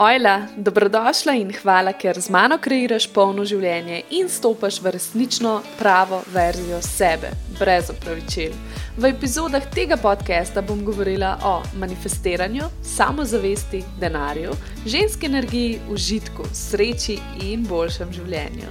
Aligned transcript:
Ojla, 0.00 0.42
dobrodošla 0.56 1.32
in 1.34 1.48
hvala, 1.62 1.90
ker 1.92 2.20
z 2.22 2.30
mano 2.30 2.54
kreiraš 2.62 3.08
polno 3.10 3.42
življenje 3.42 3.96
in 4.14 4.28
stopaš 4.30 4.76
v 4.78 4.92
resnično 4.94 5.56
pravo 5.74 6.20
verzijo 6.30 6.78
sebe, 6.86 7.32
brez 7.58 7.90
opravičil. 7.90 8.54
V 8.94 9.10
epizodah 9.10 9.66
tega 9.74 9.98
podcasta 9.98 10.62
bom 10.62 10.84
govorila 10.86 11.32
o 11.42 11.56
manifestiranju, 11.82 12.70
samozavesti, 12.86 13.82
denarju, 13.98 14.54
ženski 14.86 15.26
energiji, 15.26 15.80
užitku, 15.90 16.46
sreči 16.54 17.18
in 17.42 17.66
boljšem 17.66 18.14
življenju. 18.20 18.70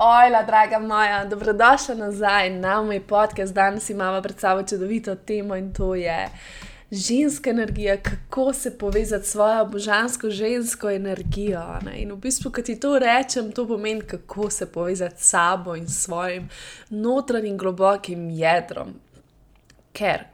Ojla, 0.00 0.46
draga 0.48 0.78
moja, 0.80 1.24
dobrodošla 1.28 2.00
nazaj 2.06 2.54
na 2.56 2.80
moj 2.82 3.04
podcast. 3.04 3.52
Danes 3.52 3.90
imamo 3.90 4.22
pred 4.22 4.40
sabo 4.40 4.64
čudovito 4.64 5.14
temo 5.14 5.60
in 5.60 5.74
to 5.76 5.94
je 5.94 6.22
ženska 6.90 7.50
energija, 7.50 7.96
kako 7.96 8.52
se 8.52 8.78
povezati 8.78 9.26
s 9.26 9.30
svojo 9.30 9.66
božansko 9.66 10.30
žensko 10.30 10.90
energijo. 10.90 11.78
Ne? 11.84 12.02
In 12.02 12.12
v 12.12 12.16
bistvu, 12.16 12.52
ko 12.52 12.62
ti 12.62 12.80
to 12.80 12.98
rečem, 12.98 13.52
to 13.52 13.66
pomeni, 13.68 14.00
kako 14.00 14.50
se 14.50 14.66
povezati 14.66 15.22
s 15.22 15.28
sabo 15.28 15.76
in 15.76 15.88
svojim 15.88 16.48
notranjim 16.90 17.58
globokim 17.58 18.30
jedrom. 18.30 18.94
Ker, 19.92 20.24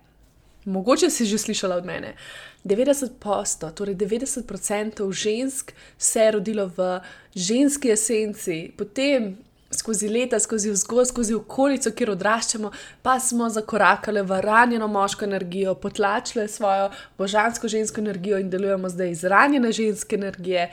mogoče 0.64 1.10
si 1.10 1.26
že 1.26 1.38
slišala 1.38 1.76
od 1.76 1.84
mene. 1.84 2.14
90%, 2.64 3.72
torej 3.74 3.94
90% 3.94 5.12
žensk 5.12 5.72
se 5.98 6.20
je 6.20 6.30
rodilo 6.30 6.70
v 6.76 7.00
ženski 7.34 7.92
esenci, 7.92 8.72
potem 8.76 9.36
skozi 9.70 10.08
leta, 10.08 10.38
skozi 10.40 10.70
vzgoj, 10.70 11.06
skozi 11.06 11.34
okolico, 11.34 11.92
kjer 11.94 12.10
odraščamo, 12.10 12.70
pa 13.02 13.18
smo 13.20 13.48
zakorakali 13.50 14.22
v 14.26 14.40
ranjeno 14.42 14.88
moško 14.88 15.24
energijo, 15.24 15.74
potlačili 15.74 16.48
svojo 16.48 16.90
božansko 17.18 17.68
žensko 17.68 18.00
energijo 18.00 18.38
in 18.38 18.50
delujemo 18.50 18.88
zdaj 18.88 19.10
iz 19.10 19.24
ranjene 19.24 19.72
ženske 19.72 20.16
energije, 20.16 20.70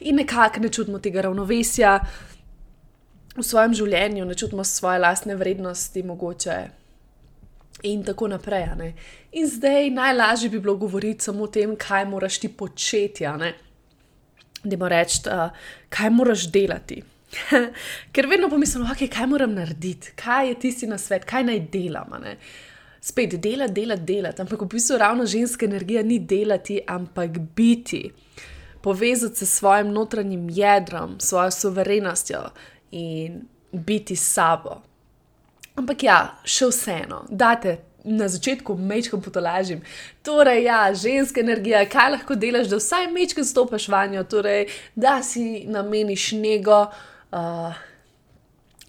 in 0.00 0.16
nekako 0.16 0.60
ne 0.60 0.68
čutimo 0.68 0.98
tega 0.98 1.24
ravnovesja 1.24 1.98
v 3.36 3.44
svojem 3.44 3.74
življenju, 3.74 4.24
ne 4.24 4.34
čutimo 4.34 4.64
svoje 4.64 4.98
lastne 4.98 5.36
vrednosti, 5.36 6.02
mogoče. 6.02 6.58
In 7.82 8.04
tako 8.04 8.28
naprej. 8.28 8.68
Ne? 8.76 8.92
In 9.36 9.48
zdaj 9.48 9.90
najlažje 9.90 10.48
bi 10.50 10.60
bilo 10.60 10.76
govoriti 10.76 11.24
samo 11.24 11.44
o 11.44 11.50
tem, 11.52 11.74
kaj 11.76 12.06
moraš 12.08 12.38
ti 12.40 12.48
početi. 12.48 13.26
Da 14.64 14.76
moraš 14.76 14.90
reči, 14.90 15.20
uh, 15.28 15.50
kaj 15.88 16.10
moraš 16.10 16.48
delati. 16.52 17.02
Ker 18.12 18.28
vedno 18.30 18.50
pomislim, 18.50 18.86
okay, 18.92 19.08
kaj 19.12 19.26
moram 19.30 19.54
narediti, 19.54 20.12
kaj 20.16 20.48
je 20.48 20.58
tisti 20.66 20.86
na 20.86 20.98
svet, 20.98 21.24
kaj 21.24 21.44
naj 21.44 21.60
delam. 21.72 22.14
Spet 23.00 23.36
delati, 23.40 23.72
delati, 23.72 24.02
delati. 24.02 24.42
Ampak 24.42 24.62
v 24.62 24.70
bistvu 24.76 24.98
ravno 24.98 25.26
ženska 25.26 25.66
energija 25.66 26.02
ni 26.02 26.18
delati, 26.18 26.80
ampak 26.86 27.38
biti, 27.56 28.10
povezati 28.82 29.36
se 29.36 29.46
s 29.46 29.58
svojim 29.58 29.92
notranjim 29.92 30.48
jedrom, 30.50 31.20
svojo 31.20 31.50
soverenostjo 31.50 32.40
in 32.90 33.42
biti 33.72 34.16
sabo. 34.16 34.80
Ampak 35.76 36.02
ja, 36.02 36.20
še 36.44 36.70
vseeno, 36.72 37.26
date. 37.28 37.82
Na 38.06 38.28
začetku 38.30 38.76
mečkam 38.78 39.18
potolažim. 39.18 39.80
Torej, 40.22 40.60
ja, 40.68 40.94
ženska 40.94 41.42
energija, 41.42 41.80
kaj 41.90 42.12
lahko 42.12 42.36
delaš, 42.38 42.68
da 42.70 42.78
vsaj 42.78 43.08
mečkam 43.10 43.44
stopiš 43.44 43.88
vanjo, 43.90 44.22
torej, 44.30 44.68
da 44.94 45.16
si 45.26 45.64
nameniš 45.66 46.28
njego, 46.38 46.84
uh, 47.32 47.74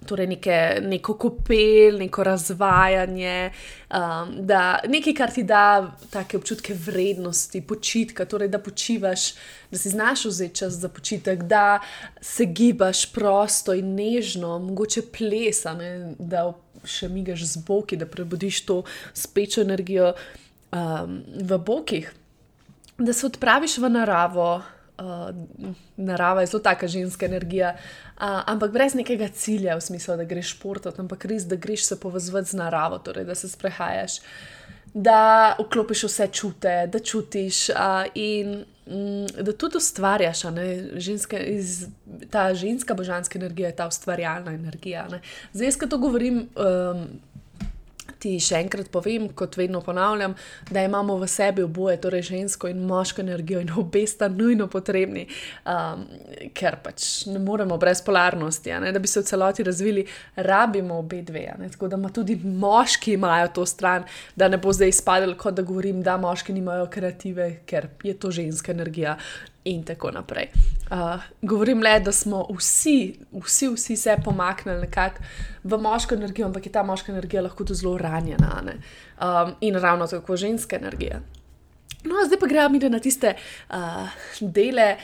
torej 0.06 0.28
neke, 0.28 0.80
neko 0.82 1.14
kopel, 1.18 1.98
neko 1.98 2.24
razvajanje, 2.24 3.52
um, 3.90 4.34
da 4.46 4.80
nekaj, 4.88 5.14
kar 5.14 5.34
ti 5.34 5.44
da 5.44 5.92
take 6.10 6.38
občutke 6.38 6.74
vrednosti, 6.74 7.62
počitka, 7.62 8.26
torej 8.26 8.52
da 8.54 8.60
počivaš, 8.60 9.32
da 9.72 9.78
si 9.78 9.90
znaš 9.90 10.26
vzeti 10.26 10.56
čas 10.56 10.74
za 10.74 10.90
počitek, 10.90 11.44
da 11.44 11.80
se 12.22 12.46
gibaš 12.46 13.12
prosto 13.12 13.74
in 13.74 13.96
nežno, 13.96 14.60
mogoče 14.60 15.02
plesane, 15.17 16.14
da 16.20 16.52
še 16.86 17.10
migaš 17.10 17.44
z 17.50 17.66
boki, 17.67 17.98
da 17.98 18.06
prebudiš 18.06 18.61
to 18.66 18.84
spečo 19.14 19.61
energijo 19.61 20.14
um, 20.14 21.22
v 21.42 21.58
bokih. 21.58 22.14
Da 22.98 23.14
se 23.14 23.26
odpraviš 23.28 23.78
v 23.78 23.90
naravo, 23.90 24.61
uh, 25.00 25.36
narava 25.98 26.42
je 26.42 26.48
zelo 26.48 26.64
taka 26.64 26.88
ženska 26.88 27.26
energija, 27.26 27.76
uh, 27.76 28.22
ampak 28.46 28.72
brez 28.72 28.94
nekega 28.94 29.30
cilja, 29.30 29.76
v 29.76 29.82
smislu, 29.82 30.18
da 30.18 30.24
greš 30.24 30.56
športati, 30.56 31.02
ampak 31.02 31.26
res, 31.26 31.46
da 31.46 31.56
greš 31.56 31.86
se 31.86 32.00
povezati 32.00 32.50
z 32.50 32.62
naravo, 32.62 32.98
torej 32.98 33.26
da 33.26 33.36
se 33.36 33.50
sprehajaš, 33.50 34.20
da 34.94 35.56
vklopiš 35.60 36.04
vse 36.08 36.28
čute, 36.34 36.76
da 36.92 37.00
čutiš 37.00 37.70
uh, 37.70 38.10
in 38.16 38.64
um, 38.88 39.28
da 39.42 39.54
tudi 39.54 39.78
ustvarjaš. 39.78 40.42
Ženska, 40.96 41.40
iz, 41.40 41.86
ta 42.30 42.54
ženska 42.54 42.94
božanska 42.94 43.40
energija 43.40 43.68
je 43.68 43.76
ta 43.76 43.88
ustvarjalna 43.88 44.54
energija. 44.54 45.08
Ne? 45.12 45.22
Zdaj, 45.54 45.72
ko 45.80 45.88
to 45.88 45.98
govorim. 45.98 46.50
Um, 46.56 47.08
ti 48.20 48.36
še 48.44 48.61
enkrat 48.64 48.89
povem, 48.92 49.30
kot 49.38 49.58
vedno 49.58 49.82
ponavljam, 49.82 50.36
da 50.72 50.83
imamo 50.83 51.17
v 51.17 51.28
sebi 51.32 51.64
oboje, 51.66 51.98
torej 52.02 52.28
žensko 52.32 52.72
in 52.72 52.83
moško 52.88 53.22
energijo, 53.22 53.61
in 53.64 53.72
obe 53.78 54.04
sta 54.08 54.30
nujno 54.32 54.67
potrebni, 54.72 55.28
um, 55.66 56.05
ker 56.58 56.80
pač 56.83 57.26
ne 57.32 57.39
moremo 57.44 57.78
brez 57.78 58.02
polarnosti. 58.05 58.76
Da 58.94 59.00
bi 59.00 59.08
se 59.08 59.22
v 59.22 59.30
celoti 59.30 59.66
razvili, 59.67 60.05
rabimo 60.36 61.00
obe 61.00 61.22
dve. 61.22 61.48
Tako 61.72 61.88
da 61.88 61.98
ima 61.98 62.10
tudi 62.14 62.36
moški 62.44 63.14
imajo 63.17 63.52
to 63.60 63.66
stran, 63.66 64.08
da 64.36 64.48
ne 64.48 64.58
bo 64.58 64.73
zdaj 64.73 64.94
izpadlo, 64.94 65.38
kot 65.38 65.58
da 65.58 65.66
govorim, 65.66 66.02
da 66.04 66.17
moški 66.17 66.54
nimajo 66.54 66.89
kreative, 66.92 67.52
ker 67.66 67.89
je 68.04 68.17
to 68.17 68.32
ženska 68.32 68.72
energija 68.72 69.17
in 69.67 69.83
tako 69.83 70.11
naprej. 70.11 70.50
Uh, 70.92 71.22
govorim 71.42 71.82
le, 71.83 72.00
da 72.00 72.11
smo 72.11 72.45
vsi, 72.58 73.20
vsi, 73.32 73.67
vsi 73.67 73.95
se 73.95 74.16
pomaknili 74.23 74.82
nekako 74.82 75.23
v 75.64 75.78
moško 75.78 76.16
energijo, 76.16 76.48
ampak 76.48 76.66
je 76.66 76.72
ta 76.72 76.83
moška 76.83 77.11
energija 77.11 77.42
lahko 77.42 77.64
tudi 77.64 77.80
zelo 77.82 77.98
ranjena 77.98 78.64
um, 78.64 79.54
in 79.61 79.76
ravno 79.76 80.08
tako 80.08 80.38
ženska 80.38 80.76
energija. 80.76 81.20
No, 82.04 82.16
zdaj 82.26 82.39
pa 82.39 82.48
gremo 82.48 82.70
mi 82.70 82.80
na 82.80 83.00
tiste 83.00 83.36
uh, 83.70 83.76
dele. 84.42 84.95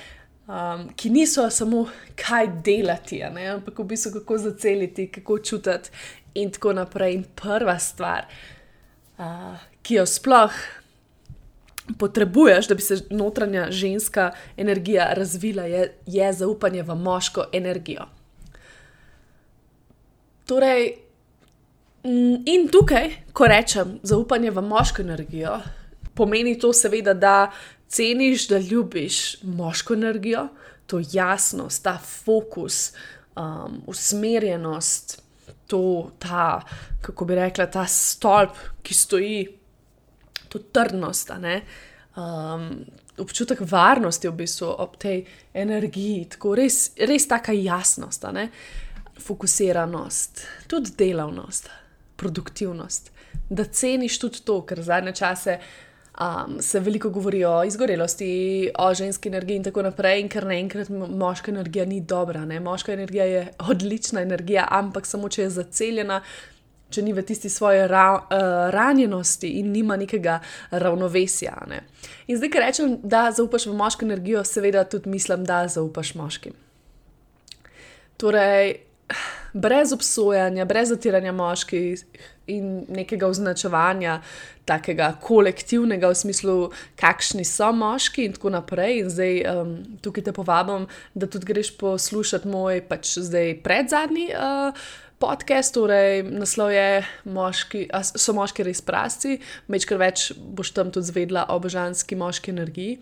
Um, 0.48 0.90
ki 0.96 1.10
niso 1.10 1.46
samo 1.50 1.86
kaj 2.20 2.48
delati, 2.66 3.22
ampak 3.24 3.78
v 3.80 3.84
bistvu 3.88 4.12
kako 4.12 4.38
zaceliti, 4.38 5.06
kako 5.08 5.38
čutiti, 5.40 5.90
in 6.34 6.52
tako 6.52 6.74
naprej. 6.74 7.14
In 7.16 7.24
prva 7.36 7.78
stvar, 7.80 8.26
uh, 9.18 9.56
ki 9.82 10.02
jo 10.02 10.06
sploh 10.06 10.52
potrebuješ, 11.98 12.68
da 12.68 12.76
bi 12.76 12.82
se 12.82 13.02
notranja 13.10 13.68
ženska 13.72 14.32
energija 14.58 15.14
razvila, 15.14 15.64
je, 15.64 15.94
je 16.06 16.34
zaupanje 16.34 16.84
v 16.84 16.96
moško 16.96 17.46
energijo. 17.54 18.06
Torej, 20.46 20.96
mm, 22.04 22.36
in 22.46 22.68
tukaj, 22.72 23.10
ko 23.34 23.48
rečem 23.48 24.00
zaupanje 24.04 24.52
v 24.52 24.62
moško 24.62 25.02
energijo, 25.02 25.60
pomeni 26.14 26.60
to 26.60 26.74
seveda, 26.74 27.14
da 27.14 27.52
ceniš, 27.88 28.48
da 28.48 28.58
ljubiš 28.58 29.42
moško 29.44 29.94
energijo, 29.94 30.48
to 30.86 31.02
jasnost, 31.12 31.84
ta 31.84 31.98
fokus, 31.98 32.94
um, 33.36 33.82
usmerjenost, 33.88 35.22
to, 35.68 36.12
ta, 36.20 36.62
kako 37.02 37.26
bi 37.26 37.36
rekla, 37.36 37.66
ta 37.66 37.86
stolp, 37.88 38.50
ki 38.84 38.94
stoji 38.94 39.48
to 40.54 40.62
trdnost, 40.74 41.32
um, 42.16 42.68
občutek 43.18 43.62
varnosti 43.72 44.30
v 44.30 44.36
bistvu 44.44 44.70
ob 44.78 44.98
tej 45.02 45.24
energiji, 45.54 46.26
tako 46.36 46.56
res, 46.58 46.92
res 46.98 47.28
taka 47.30 47.54
jasnost, 47.54 48.26
fokusiranost, 49.22 50.46
tudi 50.68 50.94
delavnost, 50.98 51.70
produktivnost. 52.18 53.12
Da 53.50 53.66
ceniš 53.66 54.20
tudi 54.20 54.42
to, 54.46 54.62
ker 54.66 54.82
zadnje 54.82 55.14
čase 55.14 55.58
um, 55.60 56.58
se 56.62 56.80
veliko 56.80 57.10
govori 57.10 57.44
o 57.46 57.64
izgorelosti, 57.64 58.72
o 58.80 58.94
ženski 58.94 59.30
energiji 59.30 59.58
in 59.62 59.64
tako 59.64 59.84
naprej, 59.86 60.22
in 60.22 60.30
ker 60.30 60.48
naenkrat 60.50 60.90
moška 60.90 61.52
energija 61.52 61.86
ni 61.86 62.02
dobra. 62.02 62.46
Ne? 62.46 62.60
Moška 62.60 62.94
energija 62.94 63.26
je 63.26 63.48
odlična 63.72 64.22
energija, 64.22 64.68
ampak 64.72 65.06
samo 65.06 65.30
če 65.30 65.48
je 65.48 65.50
zaceljena, 65.60 66.22
če 66.94 67.04
ni 67.06 67.14
v 67.14 67.26
tisti 67.26 67.50
svoje 67.50 67.88
ra, 67.90 68.06
uh, 68.16 68.54
ranjenosti 68.74 69.50
in 69.60 69.74
nima 69.74 69.98
nekega 70.00 70.40
ravnovesja. 70.72 71.58
Ne. 71.68 71.84
In 72.28 72.40
zdaj, 72.40 72.54
ki 72.54 72.64
rečem, 72.64 72.96
da 73.04 73.26
zaupaš 73.36 73.68
v 73.68 73.76
moško 73.78 74.08
energijo, 74.08 74.44
seveda 74.48 74.86
tudi 74.90 75.10
mislim, 75.10 75.46
da 75.50 75.66
zaupaš 75.68 76.14
moškim. 76.20 76.56
Torej, 78.22 78.78
brez 79.54 79.94
obsojanja, 79.94 80.66
brez 80.66 80.90
zatiranja 80.90 81.32
moških 81.32 82.04
in 82.48 82.86
nekega 82.92 83.28
označevanja, 83.28 84.18
takega 84.68 85.14
kolektivnega 85.22 86.10
v 86.12 86.18
smislu, 86.18 86.56
kakšni 87.00 87.46
so 87.48 87.70
moški 87.76 88.28
in 88.28 88.36
tako 88.36 88.52
naprej. 88.56 89.00
In 89.04 89.12
zdaj 89.12 89.40
um, 89.52 89.74
tukaj 90.04 90.28
te 90.28 90.34
povabim, 90.36 90.88
da 91.14 91.28
tudi 91.28 91.48
greš 91.52 91.74
poslušati 91.80 92.48
moj, 92.48 92.82
pač 92.90 93.18
zdaj 93.20 93.58
predzadnji. 93.64 94.30
Uh, 94.34 94.86
podcast, 95.24 95.74
torej 95.74 96.24
naslov 96.28 96.74
je 96.74 97.04
moški, 97.32 97.86
So 98.20 98.36
moški 98.36 98.66
res 98.68 98.82
prasti, 98.84 99.38
večkrat 99.72 100.00
več 100.02 100.26
boš 100.36 100.74
tam 100.76 100.92
tudi 100.92 101.08
zvedla 101.08 101.46
o 101.54 101.60
božanski 101.64 102.18
moški 102.20 102.52
energiji. 102.52 102.98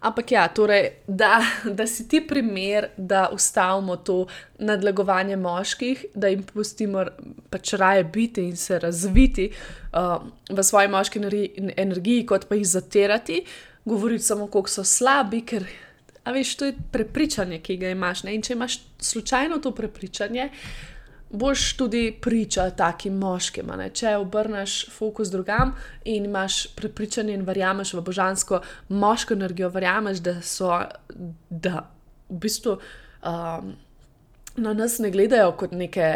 Ampak 0.00 0.30
ja, 0.32 0.46
torej, 0.48 0.92
da, 1.06 1.40
da 1.78 1.86
si 1.90 2.06
ti 2.08 2.20
primer, 2.24 2.88
da 2.96 3.28
ustavimo 3.34 3.96
to 3.96 4.26
nadlegovanje 4.58 5.36
moških, 5.36 6.04
da 6.14 6.30
jim 6.30 6.44
pustimo 6.46 7.04
pač 7.50 7.74
raje 7.76 8.04
biti 8.04 8.46
in 8.48 8.56
se 8.56 8.78
razviti 8.78 9.50
uh, 9.50 10.22
v 10.48 10.64
svoji 10.64 10.88
moški 10.88 11.20
energiji, 11.76 12.26
kot 12.26 12.46
pa 12.48 12.56
jih 12.56 12.68
zatirati, 12.68 13.42
govoriti 13.84 14.24
samo, 14.24 14.46
kako 14.46 14.70
so 14.70 14.84
slabi, 14.86 15.42
ker. 15.42 15.66
A 16.24 16.32
veš, 16.32 16.54
to 16.60 16.68
je 16.68 16.76
prepričanje, 16.92 17.58
ki 17.64 17.76
ga 17.80 17.90
imaš. 17.90 18.22
Ne? 18.24 18.36
In 18.36 18.42
če 18.44 18.54
imaš 18.54 18.82
slučajno 19.00 19.58
to 19.64 19.72
prepričanje, 19.74 20.50
boš 21.30 21.72
tudi 21.76 22.18
priča 22.20 22.70
takim 22.70 23.18
moškim. 23.18 23.72
Če 23.92 24.16
obrneš 24.16 24.78
fokus 24.90 25.30
drugam 25.30 25.74
in 26.04 26.24
imaš 26.24 26.66
prepričanje 26.76 27.34
in 27.34 27.44
verjameš 27.44 27.94
v 27.94 28.04
božansko 28.04 28.62
moško 28.88 29.34
energijo, 29.34 29.68
verjameš, 29.68 30.22
da 30.24 30.40
so, 30.42 30.72
da 31.50 31.90
v 32.28 32.40
bistvu. 32.46 32.78
Um, 33.22 33.76
Na 34.58 34.72
nas 34.74 34.96
ne 34.98 35.10
gledajo 35.10 35.52
kot 35.54 35.70
neke 35.72 36.06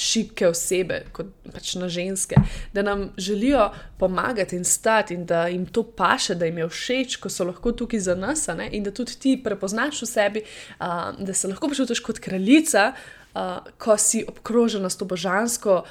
šibke 0.00 0.46
osebe, 0.48 1.02
kot 1.12 1.28
pač 1.52 1.74
na 1.76 1.90
ženske, 1.92 2.38
da 2.72 2.80
nam 2.82 3.10
želijo 3.20 3.66
pomagati 4.00 4.56
in 4.56 4.64
stati, 4.64 5.14
in 5.14 5.26
da 5.26 5.42
jim 5.52 5.66
to 5.66 5.82
paše, 5.82 6.34
da 6.34 6.48
jim 6.48 6.58
je 6.58 6.68
všeč, 6.68 7.18
ko 7.20 7.28
so 7.28 7.44
lahko 7.44 7.74
tukaj 7.76 8.00
za 8.00 8.14
nas, 8.16 8.46
ne? 8.56 8.70
in 8.72 8.86
da 8.86 8.94
tudi 8.96 9.18
ti 9.20 9.34
prepoznaš 9.44 10.00
v 10.02 10.08
sebi, 10.08 10.42
uh, 10.80 11.12
da 11.18 11.34
se 11.34 11.52
lahko 11.52 11.68
počutiš 11.68 12.00
kot 12.00 12.18
kraljica, 12.18 12.94
uh, 13.36 13.68
ko 13.78 13.98
si 14.00 14.24
obkrožena 14.24 14.90
s 14.90 14.96
to 14.96 15.04
božansko 15.04 15.84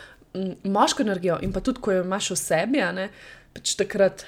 moško 0.63 1.01
energijo 1.01 1.39
in 1.41 1.53
pa 1.53 1.59
tudi, 1.59 1.81
ko 1.81 1.91
jo 1.91 2.03
imaš 2.03 2.33
v 2.33 2.39
sebi, 2.39 2.81
pač 3.53 3.75
takrat, 3.79 4.25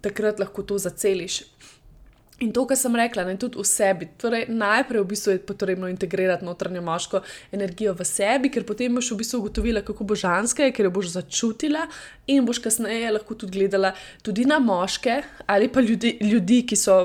takrat 0.00 0.40
lahko 0.40 0.62
to 0.62 0.78
zaceliš. 0.78 1.42
In 2.44 2.50
to, 2.52 2.66
kar 2.68 2.76
sem 2.76 2.92
rekla, 2.92 3.22
ne 3.24 3.38
tudi 3.40 3.56
v 3.56 3.64
sebi. 3.64 4.10
Torej, 4.20 4.50
najprej 4.52 5.00
v 5.00 5.08
bistvu 5.08 5.32
je 5.32 5.40
potrebno 5.40 5.88
integrirati 5.88 6.44
notranjo 6.44 6.82
moško 6.84 7.22
energijo 7.56 7.94
v 7.96 8.04
sebi, 8.04 8.50
ker 8.52 8.66
potem 8.68 8.92
boš 8.92 9.14
v 9.14 9.22
bistvu 9.22 9.40
ugotovila, 9.40 9.80
kako 9.80 10.04
božanska 10.04 10.66
je, 10.66 10.74
ker 10.76 10.84
jo 10.84 10.92
boš 10.92 11.14
začutila 11.14 11.86
in 12.28 12.44
boš 12.44 12.60
kasneje 12.60 13.14
lahko 13.16 13.38
tudi 13.40 13.56
gledala 13.56 13.94
tudi 14.20 14.44
na 14.44 14.58
moške 14.60 15.22
ali 15.46 15.72
pa 15.72 15.80
ljudi, 15.80 16.18
ljudi 16.20 16.60
ki, 16.68 16.76
so, 16.76 16.98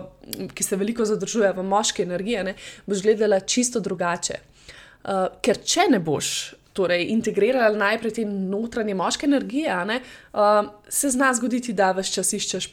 ki 0.52 0.68
se 0.68 0.76
veliko 0.76 1.08
zadržujejo 1.08 1.56
v 1.62 1.64
moški 1.64 2.04
energiji, 2.04 2.44
ne, 2.52 2.58
boš 2.84 3.08
gledala 3.08 3.40
čisto 3.40 3.80
drugače. 3.80 4.52
Uh, 5.02 5.28
ker 5.42 5.58
če 5.66 5.88
ne 5.90 6.00
boš 6.00 6.54
torej, 6.74 7.10
integrirala 7.12 7.76
najprej 7.78 8.14
te 8.20 8.26
notranje 8.26 8.96
moške 8.96 9.28
energije, 9.28 9.74
ne, 9.86 10.00
uh, 10.34 10.70
se 10.90 11.10
zna 11.12 11.34
zgoditi, 11.34 11.74
da 11.74 11.92
veš 11.96 12.14
čas 12.16 12.34
iščeš 12.38 12.70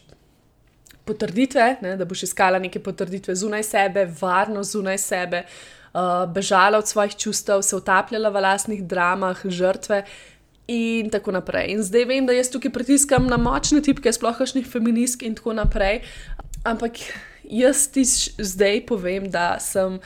potrditve, 1.09 1.69
ne, 1.83 1.97
da 1.97 2.07
boš 2.09 2.29
iskala 2.29 2.61
neke 2.63 2.83
potrditve 2.85 3.35
zunaj 3.35 3.65
sebe, 3.67 4.07
varno 4.21 4.63
zunaj 4.63 5.01
sebe, 5.03 5.45
uh, 5.45 6.27
bežala 6.35 6.79
od 6.79 6.89
svojih 6.89 7.17
čustev, 7.17 7.63
se 7.63 7.77
utapljala 7.77 8.31
v 8.31 8.45
lastnih 8.45 8.85
dramah, 8.85 9.41
žrtve. 9.45 10.05
In 10.69 11.09
tako 11.09 11.33
naprej. 11.33 11.71
In 11.73 11.79
zdaj 11.81 12.05
vem, 12.11 12.27
da 12.29 12.35
jaz 12.37 12.51
tukaj 12.53 12.69
pritiskam 12.75 13.25
na 13.25 13.39
močne 13.41 13.81
tipke, 13.81 14.13
sploh 14.13 14.37
kašnih 14.37 14.67
feministk 14.69 15.23
in 15.25 15.33
tako 15.39 15.55
naprej. 15.57 16.03
Ampak 16.69 17.01
jaz 17.49 17.87
ti 17.89 18.05
zdaj 18.05 18.83
povem, 18.91 19.31
da 19.33 19.55
sem 19.65 19.97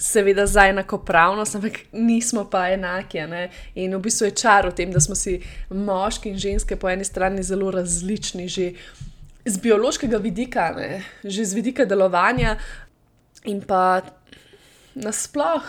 seveda 0.00 0.46
za 0.46 0.64
enakopravnost, 0.66 1.54
ampak 1.54 1.72
nismo 1.92 2.44
pa 2.50 2.68
enaki. 2.72 3.20
Ne? 3.28 3.50
In 3.74 3.94
v 3.96 4.00
bistvu 4.00 4.30
je 4.30 4.38
čar 4.40 4.68
v 4.70 4.74
tem, 4.74 4.92
da 4.92 5.00
smo 5.00 5.14
si 5.14 5.40
moški 5.70 6.32
in 6.32 6.38
ženske 6.40 6.76
po 6.80 6.88
eni 6.88 7.04
strani 7.04 7.44
zelo 7.44 7.70
različni, 7.70 8.48
že 8.48 8.72
z 9.44 9.60
biološkega 9.60 10.18
vidika, 10.18 10.70
ne? 10.76 11.02
že 11.24 11.44
z 11.44 11.54
vidika 11.54 11.84
delovanja 11.84 12.56
in 13.44 13.60
pa 13.60 14.00
nasploh. 14.94 15.68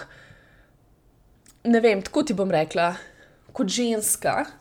Ne 1.64 1.80
vem, 1.84 2.02
tako 2.02 2.24
ti 2.24 2.34
bom 2.34 2.52
rekla, 2.52 2.96
kot 3.54 3.68
ženska. 3.68 4.61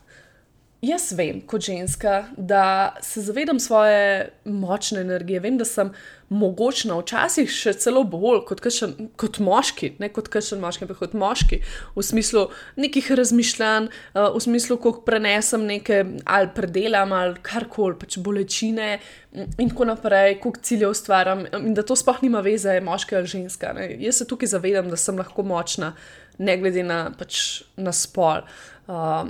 Jaz 0.81 1.11
vem, 1.13 1.43
kot 1.45 1.61
ženska, 1.61 2.31
da 2.37 2.95
se 3.05 3.21
zavedam 3.21 3.59
svoje 3.61 4.31
močne 4.45 5.01
energije, 5.01 5.41
vem, 5.45 5.59
da 5.61 5.65
sem 5.69 5.91
mogočna, 6.33 6.95
včasih 6.97 7.51
še 7.53 7.75
celo 7.83 8.01
bolj 8.09 8.47
kot, 8.49 8.63
kašen, 8.65 8.95
kot 9.21 9.43
moški, 9.45 9.91
ne 10.01 10.09
kot 10.09 10.31
kašen 10.33 10.63
moški, 10.63 10.87
ampak 10.87 11.03
kot 11.03 11.17
moški, 11.21 11.59
v 11.97 12.05
smislu 12.07 12.47
nekih 12.81 13.11
razmišljanj, 13.21 13.91
uh, 13.91 14.31
v 14.39 14.41
smislu, 14.47 14.79
ko 14.81 14.95
prenesem 15.05 15.67
nekaj 15.69 16.01
ali 16.25 16.51
predelam 16.57 17.13
ali 17.13 17.37
karkoli, 17.45 17.99
pač 18.01 18.17
bolečine 18.25 18.89
in 19.35 19.69
tako 19.69 19.91
naprej, 19.91 20.39
koliko 20.41 20.65
ciljev 20.65 20.97
ustvarjam 20.97 21.45
in 21.61 21.77
da 21.77 21.85
to 21.85 21.99
sploh 21.99 22.25
nima 22.25 22.41
veze, 22.47 22.73
je 22.79 22.87
moški 22.89 23.21
ali 23.21 23.35
ženska. 23.35 23.75
Ne. 23.77 23.91
Jaz 24.01 24.23
se 24.23 24.31
tukaj 24.33 24.55
zavedam, 24.55 24.89
da 24.89 24.97
sem 24.97 25.21
lahko 25.21 25.45
močna, 25.45 25.93
ne 26.41 26.57
glede 26.57 26.89
na, 26.89 27.03
pač, 27.21 27.61
na 27.77 27.93
spol. 27.93 28.49
Uh, 28.89 29.29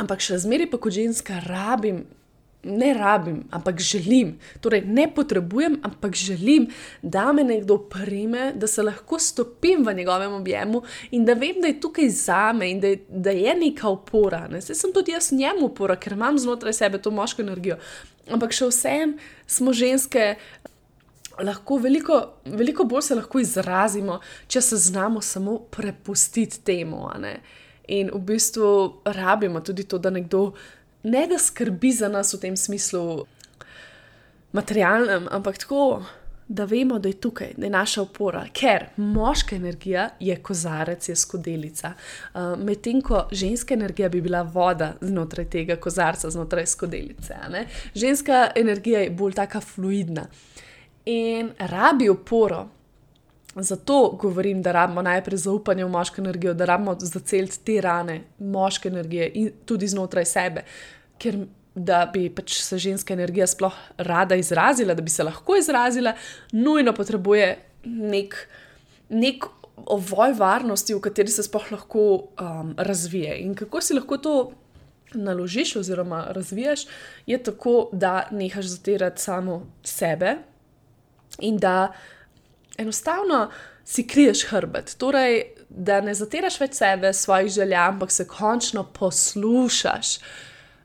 Ampak 0.00 0.24
še 0.24 0.38
zmeraj 0.40 0.70
pa 0.72 0.80
kot 0.80 0.94
ženska 0.96 1.42
rabim, 1.44 2.04
ne 2.62 2.94
rabim, 2.94 3.42
ampak 3.50 3.80
želim, 3.80 4.36
torej 4.60 4.84
ne 4.86 5.08
potrebujem, 5.14 5.80
ampak 5.82 6.14
želim, 6.14 6.68
da 7.02 7.32
me 7.32 7.44
nekdo 7.44 7.78
prime, 7.90 8.52
da 8.54 8.66
se 8.66 8.82
lahko 8.82 9.18
stopim 9.18 9.84
v 9.86 9.94
njegovem 9.94 10.32
objemu 10.32 10.82
in 11.10 11.24
da 11.24 11.34
vem, 11.34 11.60
da 11.60 11.68
je 11.68 11.80
tukaj 11.80 12.08
za 12.08 12.52
me 12.52 12.70
in 12.70 12.80
da 12.80 12.86
je, 12.86 13.04
da 13.08 13.30
je 13.30 13.54
neka 13.54 13.88
opora. 13.88 14.46
Ne? 14.48 14.60
Zdaj 14.60 14.76
sem 14.76 14.92
tudi 14.92 15.12
jaz 15.12 15.32
njemu 15.32 15.66
opora, 15.66 15.96
ker 15.96 16.12
imam 16.12 16.38
znotraj 16.38 16.72
sebe 16.72 17.02
to 17.02 17.10
moško 17.10 17.42
energijo. 17.42 17.76
Ampak 18.30 18.54
še 18.54 18.70
vsem 18.70 19.16
smo 19.46 19.72
ženske. 19.72 20.34
Lahko 21.42 21.78
veliko, 21.80 22.16
veliko 22.44 22.84
bolj 22.84 23.02
se 23.06 23.14
lahko 23.16 23.40
izrazimo, 23.40 24.18
če 24.46 24.60
se 24.60 24.76
znamo 24.76 25.22
samo 25.24 25.56
prepustiti 25.72 26.60
temu. 26.60 27.08
In 27.92 28.10
v 28.14 28.22
bistvu 28.32 28.68
rabimo 29.04 29.60
tudi 29.60 29.84
to, 29.84 29.98
da 29.98 30.10
nekdo 30.10 30.52
ne 31.02 31.26
da 31.26 31.38
skrbi 31.38 31.92
za 31.92 32.08
nas 32.08 32.34
v 32.34 32.40
tem 32.40 32.56
smislu 32.56 33.24
materialnem, 34.52 35.28
ampak 35.30 35.58
tako, 35.58 36.02
da 36.48 36.64
vemo, 36.64 36.98
da 36.98 37.08
je 37.08 37.20
tukaj, 37.20 37.54
da 37.56 37.66
je 37.66 37.70
naša 37.70 38.02
opora. 38.02 38.44
Ker 38.52 38.86
moška 38.96 39.56
energija 39.56 40.08
je 40.20 40.36
kozarec, 40.36 41.08
je 41.08 41.16
skodelica, 41.16 41.92
uh, 42.34 42.40
medtem 42.58 43.00
ko 43.00 43.26
ženska 43.32 43.74
energija 43.74 44.08
bi 44.08 44.20
bila 44.20 44.42
voda 44.42 44.92
znotraj 45.00 45.48
tega 45.50 45.76
kozarca, 45.76 46.30
znotraj 46.30 46.66
skodelice. 46.66 47.36
Ženska 47.94 48.50
energija 48.56 49.00
je 49.00 49.10
bolj 49.10 49.32
taka 49.32 49.60
fluidna 49.60 50.26
in 51.04 51.50
rabi 51.58 52.08
oporo. 52.08 52.68
Zato 53.56 54.16
govorim, 54.20 54.62
da 54.62 54.72
rabimo 54.72 55.02
najprej 55.02 55.38
zaupanje 55.38 55.84
v 55.84 55.88
moško 55.92 56.20
energijo, 56.20 56.54
da 56.54 56.64
rabimo 56.64 56.96
zaceliti 56.98 57.58
te 57.64 57.80
rane 57.80 58.22
moške 58.38 58.88
energije 58.88 59.30
in 59.34 59.50
tudi 59.64 59.88
znotraj 59.88 60.24
sebe. 60.24 60.64
Ker 61.18 61.36
da 61.74 62.04
bi 62.12 62.28
pač 62.30 62.58
se 62.60 62.78
ženska 62.78 63.14
energija 63.14 63.46
sploh 63.46 63.74
rada 63.96 64.36
izrazila, 64.36 64.94
da 64.94 65.02
bi 65.02 65.10
se 65.10 65.24
lahko 65.24 65.56
izrazila, 65.56 66.14
nujno 66.52 66.92
potrebuje 66.92 67.58
nek, 67.84 68.36
nek 69.08 69.44
ovoj 69.76 70.34
varnosti, 70.38 70.94
v 70.94 71.00
kateri 71.00 71.32
se 71.32 71.44
sploh 71.46 71.70
lahko 71.72 72.02
um, 72.40 72.74
razvije. 72.76 73.38
In 73.44 73.54
kako 73.54 73.80
si 73.80 73.96
lahko 73.96 74.18
to 74.18 74.36
naložiš 75.14 75.76
oziroma 75.76 76.26
razviješ, 76.30 76.86
je 77.26 77.42
tako, 77.42 77.88
da 77.92 78.28
nehaš 78.30 78.64
zatirati 78.76 79.22
samo 79.22 79.66
sebe 79.84 80.36
in 81.38 81.56
da 81.58 81.92
enostavno 82.78 83.50
si 83.84 84.06
kriješ 84.06 84.46
hrbet. 84.46 84.94
Torej, 84.98 85.42
da 85.68 86.00
ne 86.00 86.14
zatiraš 86.14 86.60
več 86.60 86.78
sebe, 86.80 87.12
svojih 87.12 87.50
želja, 87.52 87.86
ampak 87.88 88.10
se 88.10 88.26
končno 88.28 88.84
poslušaš. 88.92 90.18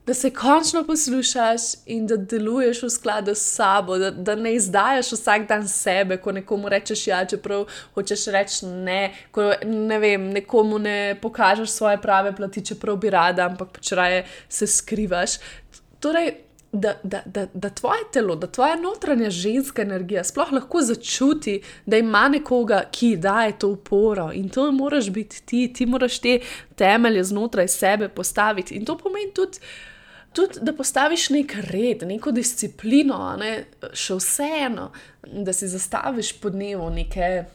Da 0.07 0.13
se 0.13 0.29
končno 0.31 0.85
poslušaš 0.87 1.61
in 1.85 2.05
da 2.07 2.15
deluješ 2.15 2.79
v 2.83 2.89
skladu 2.89 3.35
s 3.35 3.43
sabo, 3.57 3.97
da, 3.97 4.11
da 4.11 4.35
ne 4.35 4.53
izdajaš 4.55 5.11
vsak 5.11 5.47
dan 5.49 5.67
sebe, 5.67 6.17
ko 6.17 6.31
nekomu 6.31 6.69
rečeš 6.71 7.07
ja, 7.07 7.25
čeprav 7.27 7.65
hočeš 7.95 8.25
reči 8.31 8.65
ne, 8.65 9.11
ko 9.31 9.51
ne 9.65 9.99
vem, 9.99 10.29
nekomu 10.31 10.79
ne 10.79 11.17
pokažeš 11.21 11.69
svoje 11.69 12.01
prave 12.01 12.35
plati, 12.35 12.65
čeprav 12.65 12.95
bi 12.95 13.11
rada, 13.11 13.49
ampak 13.51 13.75
pač 13.75 13.91
raje 13.91 14.23
se 14.49 14.67
skrivaš. 14.67 15.39
Torej, 15.99 16.46
da, 16.71 16.93
da, 17.03 17.21
da, 17.25 17.47
da 17.53 17.69
tvoje 17.69 18.03
telo, 18.13 18.35
da 18.35 18.47
tvoja 18.47 18.75
notranja 18.75 19.29
ženska 19.29 19.81
energija 19.81 20.23
sploh 20.23 20.51
lahko 20.51 20.81
začuti, 20.81 21.61
da 21.85 21.97
ima 21.97 22.27
nekoga, 22.29 22.83
ki 22.91 23.15
daje 23.15 23.59
to 23.59 23.69
uporo 23.69 24.31
in 24.33 24.49
to 24.49 24.71
moraš 24.71 25.09
biti 25.09 25.41
ti, 25.45 25.73
ti 25.73 25.85
moraš 25.85 26.19
te 26.19 26.39
temelje 26.75 27.23
znotraj 27.23 27.67
sebe 27.67 28.09
postaviti. 28.09 28.75
In 28.75 28.85
to 28.85 28.97
pomeni 28.97 29.33
tudi. 29.33 29.59
Tudi, 30.33 30.59
da 30.61 30.73
postaviš 30.73 31.29
nek 31.29 31.53
red, 31.71 32.03
neko 32.05 32.31
disciplino, 32.31 33.17
ne? 33.39 33.63
še 33.93 34.19
vseeno, 34.19 34.91
da 35.23 35.53
si 35.53 35.67
zastaviš 35.67 36.35
po 36.41 36.51
dnevu 36.53 36.89
neke 36.93 37.45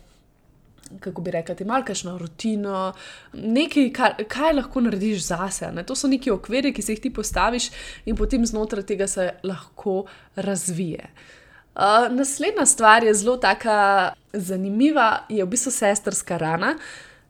kako 1.00 1.22
bi 1.22 1.30
rekla, 1.30 1.54
ti 1.54 1.64
malkaš 1.64 2.04
na 2.04 2.16
rutino, 2.18 2.92
nekaj, 3.32 3.92
kar, 3.92 4.16
kaj 4.28 4.56
lahko 4.58 4.80
narediš 4.80 5.26
zase. 5.26 5.70
Ne? 5.72 5.84
To 5.87 5.96
so 5.99 6.08
neki 6.08 6.30
okviri, 6.30 6.72
ki 6.75 6.82
si 6.82 6.96
jih 6.96 7.02
ti 7.02 7.12
postaviš, 7.14 7.70
in 8.06 8.16
potem 8.16 8.46
znotraj 8.46 8.87
tega 8.88 9.06
se 9.06 9.30
lahko 9.42 10.04
razvije. 10.37 11.08
Uh, 11.72 12.12
naslednja 12.12 12.66
stvar 12.66 13.04
je 13.04 13.14
zelo 13.14 13.37
tako 13.37 14.12
zanimiva, 14.32 15.25
je 15.28 15.44
v 15.44 15.49
bistvu 15.49 15.72
sestrska 15.72 16.37
rana. 16.37 16.76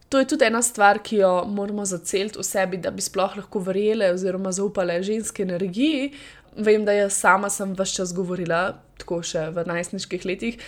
To 0.09 0.19
je 0.19 0.27
tudi 0.29 0.45
ena 0.45 0.63
stvar, 0.63 0.99
ki 0.99 1.17
jo 1.17 1.45
moramo 1.49 1.85
zaceliti 1.89 2.39
v 2.39 2.43
sebi, 2.45 2.77
da 2.77 2.91
bi 2.91 3.01
sploh 3.01 3.37
lahko 3.37 3.63
verjele 3.65 4.11
oziroma 4.13 4.53
zaupale 4.53 4.99
ženski 5.03 5.43
energiji. 5.43 6.11
Vem, 6.57 6.85
da 6.85 6.93
jaz 6.93 7.17
sama 7.17 7.49
sem 7.51 7.73
vse 7.73 7.95
čas 7.97 8.11
govorila, 8.13 8.75
tako 9.01 9.23
še 9.25 9.47
v 9.55 9.65
najstniških 9.67 10.25
letih, 10.29 10.59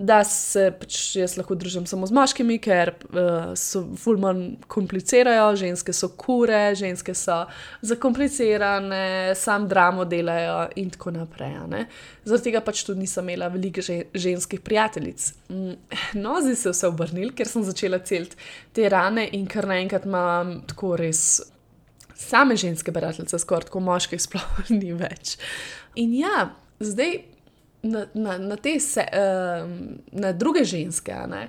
da 0.00 0.22
se 0.26 0.70
pač 0.80 0.96
jaz 1.18 1.36
lahko 1.38 1.54
družim 1.58 1.84
samo 1.86 2.08
z 2.08 2.16
moškimi, 2.16 2.56
ker 2.64 2.94
uh, 2.94 3.52
so 3.58 3.84
fulman 4.00 4.56
komplicirajo, 4.72 5.52
ženske 5.60 5.94
so 5.94 6.08
kure, 6.18 6.72
ženske 6.78 7.14
so 7.18 7.42
zakomplicirane, 7.84 9.36
sam 9.38 9.68
dramo 9.70 10.08
delajo 10.08 10.58
in 10.80 10.90
tako 10.96 11.14
naprej. 11.14 11.54
Zaradi 12.24 12.48
tega 12.48 12.64
pač 12.64 12.82
tudi 12.88 13.04
nisem 13.04 13.28
imela 13.28 13.52
veliko 13.52 13.84
ženskih 13.84 14.64
prijateljic. 14.64 15.28
Mm, 15.52 15.76
no, 16.24 16.38
zdaj 16.40 16.56
se 16.56 16.70
je 16.70 16.74
vse 16.74 16.90
obrnil, 16.90 17.34
ker 17.36 17.50
sem 17.50 17.68
začela 17.68 18.00
celiti 18.00 18.40
te 18.74 18.88
rane 18.88 19.28
in 19.36 19.44
kar 19.50 19.68
naenkrat 19.70 20.08
imam 20.08 20.62
tako 20.72 20.96
res 20.98 21.42
same 22.14 22.56
ženske 22.56 22.92
brateljice, 22.92 23.38
skoraj 23.38 23.70
kot 23.70 23.82
moških, 23.82 24.22
sploh 24.22 24.70
ni 24.70 24.92
več. 24.96 25.36
In 26.00 26.14
ja, 26.16 26.50
zdaj 26.80 27.18
na, 27.82 28.06
na, 28.14 28.38
na 28.38 28.56
te 28.56 28.78
se, 28.80 29.04
uh, 29.04 29.68
na 30.12 30.32
druge 30.32 30.64
ženske, 30.64 31.14
ne, 31.28 31.48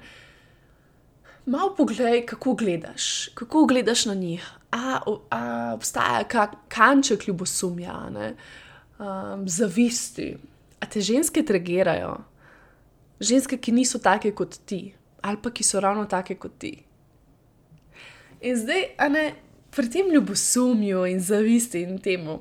malo 1.45 1.75
poglej, 1.77 2.25
kako 2.25 2.55
gledaš, 2.59 3.29
kako 3.37 3.65
gledaš 3.65 4.05
na 4.05 4.13
njih. 4.13 4.51
A, 4.75 4.99
a 5.31 5.71
obstaja 5.75 6.23
kak 6.27 6.55
kanček 6.67 7.27
ljubosumja, 7.27 7.93
um, 8.99 9.47
zavisti, 9.47 10.33
a 10.79 10.85
te 10.85 11.01
ženske 11.01 11.45
tragirajo, 11.45 12.17
ženske, 13.19 13.57
ki 13.57 13.71
niso 13.71 14.01
take 14.03 14.33
kot 14.35 14.57
ti, 14.65 14.89
ali 15.21 15.39
pa 15.41 15.51
ki 15.51 15.63
so 15.63 15.79
ravno 15.79 16.05
take 16.11 16.35
kot 16.35 16.57
ti. 16.59 16.73
In 18.41 18.57
zdaj, 18.59 18.83
a 18.99 19.07
ne, 19.09 19.23
pri 19.75 19.89
tem 19.89 20.11
ljubosumju 20.11 21.05
in 21.05 21.19
zavisti 21.19 21.81
in 21.81 21.97
temu. 21.99 22.39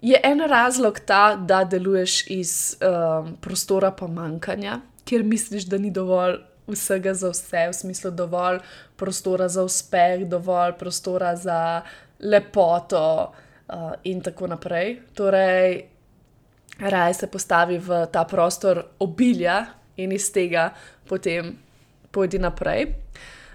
Je 0.00 0.20
en 0.24 0.40
razlog 0.40 1.00
ta, 1.00 1.36
da 1.36 1.64
deluješ 1.64 2.26
iz 2.30 2.76
um, 2.80 3.36
prostora 3.40 3.90
pomankanja, 3.90 4.80
kjer 5.04 5.24
misliš, 5.24 5.64
da 5.64 5.78
ni 5.78 5.90
dovolj 5.90 6.38
vsega 6.68 7.14
za 7.14 7.30
vse, 7.32 7.66
v 7.68 7.74
smislu 7.74 8.10
dovolj 8.10 8.60
prostora 8.96 9.48
za 9.48 9.64
uspeh, 9.64 10.24
dovolj 10.28 10.72
prostora 10.78 11.36
za 11.36 11.82
lepoto 12.20 13.32
uh, 13.32 13.92
in 14.04 14.20
tako 14.20 14.46
naprej. 14.46 15.00
Torej, 15.14 15.82
raj 16.78 17.14
se 17.14 17.26
postavi 17.26 17.78
v 17.78 18.06
ta 18.12 18.24
prostor 18.24 18.84
obilja 18.98 19.64
in 19.96 20.12
iz 20.12 20.32
tega 20.32 20.70
potem 21.08 21.56
pojdi 22.10 22.38
naprej. 22.38 22.86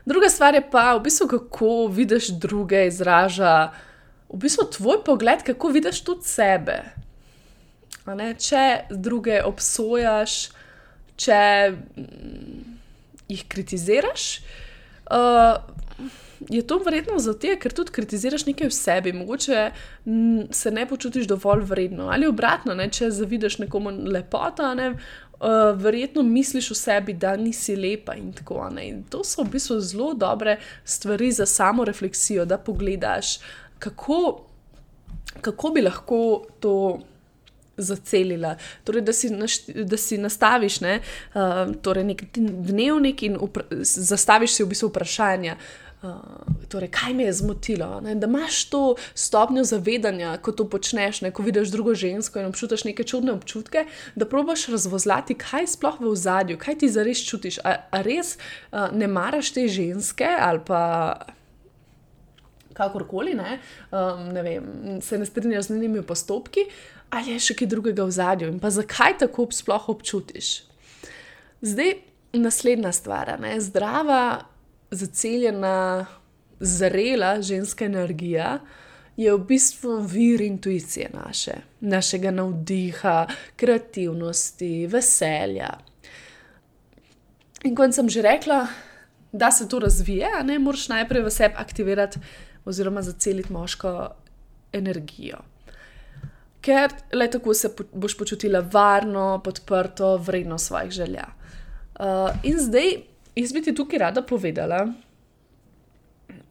Druga 0.05 0.29
stvar 0.29 0.55
je 0.55 0.63
pa, 0.72 0.93
v 0.98 1.03
bistvu, 1.05 1.27
kako 1.27 1.88
vidiš 1.88 2.27
druge, 2.39 2.88
izraža 2.88 3.72
v 4.33 4.38
bistvu 4.38 4.65
tvoj 4.72 5.03
pogled, 5.05 5.43
kako 5.45 5.69
vidiš 5.69 6.01
tudi 6.03 6.27
sebe. 6.27 6.81
Če 8.39 8.63
druge 8.89 9.39
obsojaš, 9.45 10.50
če 11.15 11.39
mm, 11.72 12.74
jih 13.31 13.43
kritiziraš, 13.48 14.25
uh, 15.07 15.62
je 16.50 16.63
to 16.67 16.79
verjetno 16.83 17.19
zato, 17.24 17.53
ker 17.62 17.72
tudi 17.72 17.93
kritiziraš 17.95 18.48
nekaj 18.50 18.67
v 18.67 18.75
sebi, 18.75 19.13
mogoče 19.15 19.69
mm, 20.05 20.50
se 20.51 20.72
ne 20.72 20.88
počutiš 20.89 21.29
dovolj 21.29 21.63
vredno. 21.69 22.10
Ali 22.12 22.27
obratno, 22.27 22.75
ne? 22.75 22.89
če 22.91 23.12
zavidaš 23.13 23.62
nekomu 23.63 23.93
lepoto, 24.12 24.74
ne? 24.75 24.95
Uh, 25.43 25.79
verjetno 25.79 26.23
misliš 26.23 26.71
o 26.71 26.75
sebi, 26.75 27.13
da 27.13 27.35
nisi 27.38 27.75
lepa 27.75 28.15
in 28.15 28.33
tako 28.33 28.63
naprej. 28.69 28.95
To 29.09 29.23
so 29.23 29.43
v 29.43 29.55
bistvu 29.55 29.79
zelo 29.81 30.13
dobre 30.13 30.57
stvari 30.85 31.31
za 31.31 31.45
samo 31.45 31.85
refleksijo, 31.85 32.45
da 32.45 32.57
pogledaš, 32.57 33.39
kako, 33.79 34.45
kako 35.41 35.69
bi 35.69 35.81
lahko 35.81 36.45
to. 36.59 37.00
Zacelila. 37.77 38.51
Torej, 38.85 39.01
da 39.01 39.13
si, 39.13 39.31
našti, 39.33 39.73
da 39.83 39.97
si 39.97 40.17
nastaviš 40.21 40.75
ne, 40.81 41.00
uh, 41.33 41.71
torej 41.81 42.03
nek 42.05 42.19
dnevnik 42.38 43.23
in 43.25 43.39
zastaviš 43.81 44.53
si 44.53 44.63
v 44.63 44.69
bistvu 44.69 44.91
vprašanja, 44.91 45.55
torej, 46.67 46.89
kaj 46.91 47.13
me 47.13 47.24
je 47.24 47.33
zmotilo? 47.33 48.01
Ne? 48.01 48.15
Da 48.15 48.27
imaš 48.27 48.65
to 48.69 48.95
stopnjo 49.13 49.63
zavedanja, 49.63 50.38
ko 50.41 50.51
to 50.51 50.65
počneš, 50.69 51.22
ne? 51.22 51.31
ko 51.31 51.43
vidiš 51.43 51.72
drugo 51.72 51.95
žensko 51.95 52.39
in 52.39 52.50
občutiš 52.50 52.83
neke 52.83 53.03
čudne 53.03 53.31
občutke, 53.33 53.86
da 54.15 54.25
probiš 54.25 54.67
razvozlati, 54.74 55.38
kaj 55.39 55.67
sploh 55.75 56.01
v 56.01 56.15
zadju, 56.15 56.57
kaj 56.60 56.81
ti 56.83 56.89
zares 56.89 57.24
čutiš. 57.24 57.62
A, 57.63 57.77
a 57.91 58.01
res 58.03 58.36
uh, 58.36 58.91
ne 58.91 59.07
maraš 59.07 59.53
te 59.55 59.67
ženske 59.67 60.27
ali 60.39 60.60
pa. 60.65 60.83
Kakorkoli, 62.74 63.36
ne? 63.38 63.60
Um, 63.93 64.31
ne 64.33 64.41
vem, 64.41 64.63
se 65.01 65.17
ne 65.17 65.25
strinjaš 65.29 65.67
z 65.67 65.75
njenimi 65.75 66.01
postopki, 66.01 66.65
ali 67.13 67.36
je 67.36 67.43
še 67.45 67.55
kaj 67.60 67.69
drugega 67.69 68.07
v 68.10 68.15
zadju, 68.15 68.48
in 68.50 68.57
pa 68.60 68.72
zakaj 68.74 69.19
tako 69.22 69.45
sploh 69.53 69.91
občutiš. 69.93 70.63
Zdaj, 71.62 71.93
naslednja 72.33 72.89
stvar, 72.98 73.36
ne? 73.38 73.53
zdrava 73.62 74.24
zaceljena, 74.95 76.05
zrela 76.59 77.41
ženska 77.41 77.85
energija, 77.85 78.59
je 79.17 79.33
v 79.33 79.39
bistvu 79.45 80.00
vir 80.09 80.41
intuicije 80.41 81.09
naše, 81.13 81.53
našega 81.79 82.31
navdiha, 82.31 83.27
kreativnosti, 83.55 84.88
veselja. 84.88 85.69
In 87.63 87.75
kot 87.75 87.93
sem 87.95 88.09
že 88.09 88.21
rekla, 88.21 88.67
da 89.31 89.51
se 89.51 89.67
to 89.69 89.79
razvije, 89.79 90.29
ne 90.43 90.59
moreš 90.59 90.89
najprej 90.89 91.23
v 91.23 91.31
sebi 91.31 91.55
aktivirati 91.57 92.19
oziroma 92.65 93.01
zaceliti 93.01 93.53
moško 93.53 94.09
energijo. 94.73 95.38
Ker 96.62 96.93
le 97.13 97.27
tako 97.31 97.53
se 97.53 97.69
boš 97.93 98.17
počutila 98.17 98.63
varno, 98.71 99.41
podprto, 99.43 100.17
vredno 100.17 100.57
svojih 100.57 100.91
želja. 100.91 101.25
Uh, 102.00 102.31
in 102.43 102.59
zdaj 102.59 103.12
Jaz 103.35 103.53
bi 103.53 103.61
ti 103.61 103.73
tukaj 103.75 103.99
rada 103.99 104.21
povedala, 104.21 104.85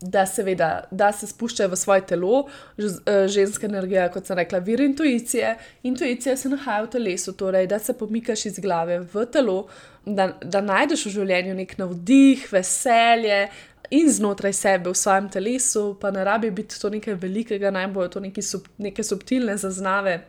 da, 0.02 0.24
seveda, 0.26 0.84
da 0.90 1.12
se 1.12 1.26
spuščajo 1.26 1.70
v 1.70 1.76
svoje 1.78 2.04
telo, 2.06 2.46
eh, 2.78 3.28
ženska 3.28 3.66
energija, 3.66 4.08
kot 4.12 4.26
sem 4.26 4.36
rekla, 4.36 4.58
vir 4.58 4.80
intuicije. 4.80 5.56
Intuicija 5.82 6.36
se 6.36 6.48
nahaja 6.48 6.82
v 6.82 6.90
telesu, 6.90 7.32
torej 7.32 7.66
da 7.66 7.78
se 7.78 7.94
pomikaš 7.98 8.46
iz 8.46 8.58
glave 8.58 9.00
v 9.14 9.26
telo, 9.32 9.66
da, 10.06 10.32
da 10.42 10.60
najdeš 10.60 11.06
v 11.06 11.14
življenju 11.18 11.54
nek 11.54 11.76
navdih, 11.78 12.48
veselje. 12.52 13.46
In 13.92 14.08
znotraj 14.08 14.54
sebe, 14.56 14.90
v 14.90 14.96
svojem 14.96 15.28
telesu, 15.28 15.98
pa 16.00 16.10
ne 16.10 16.24
rabi 16.24 16.50
biti 16.50 16.78
to 16.80 16.88
nekaj 16.90 17.14
velikega, 17.14 17.70
najbolj 17.70 18.08
to 18.10 18.20
neki 18.24 18.42
sub, 18.42 18.66
neke 18.78 19.04
subtilne 19.04 19.56
zaznave, 19.60 20.22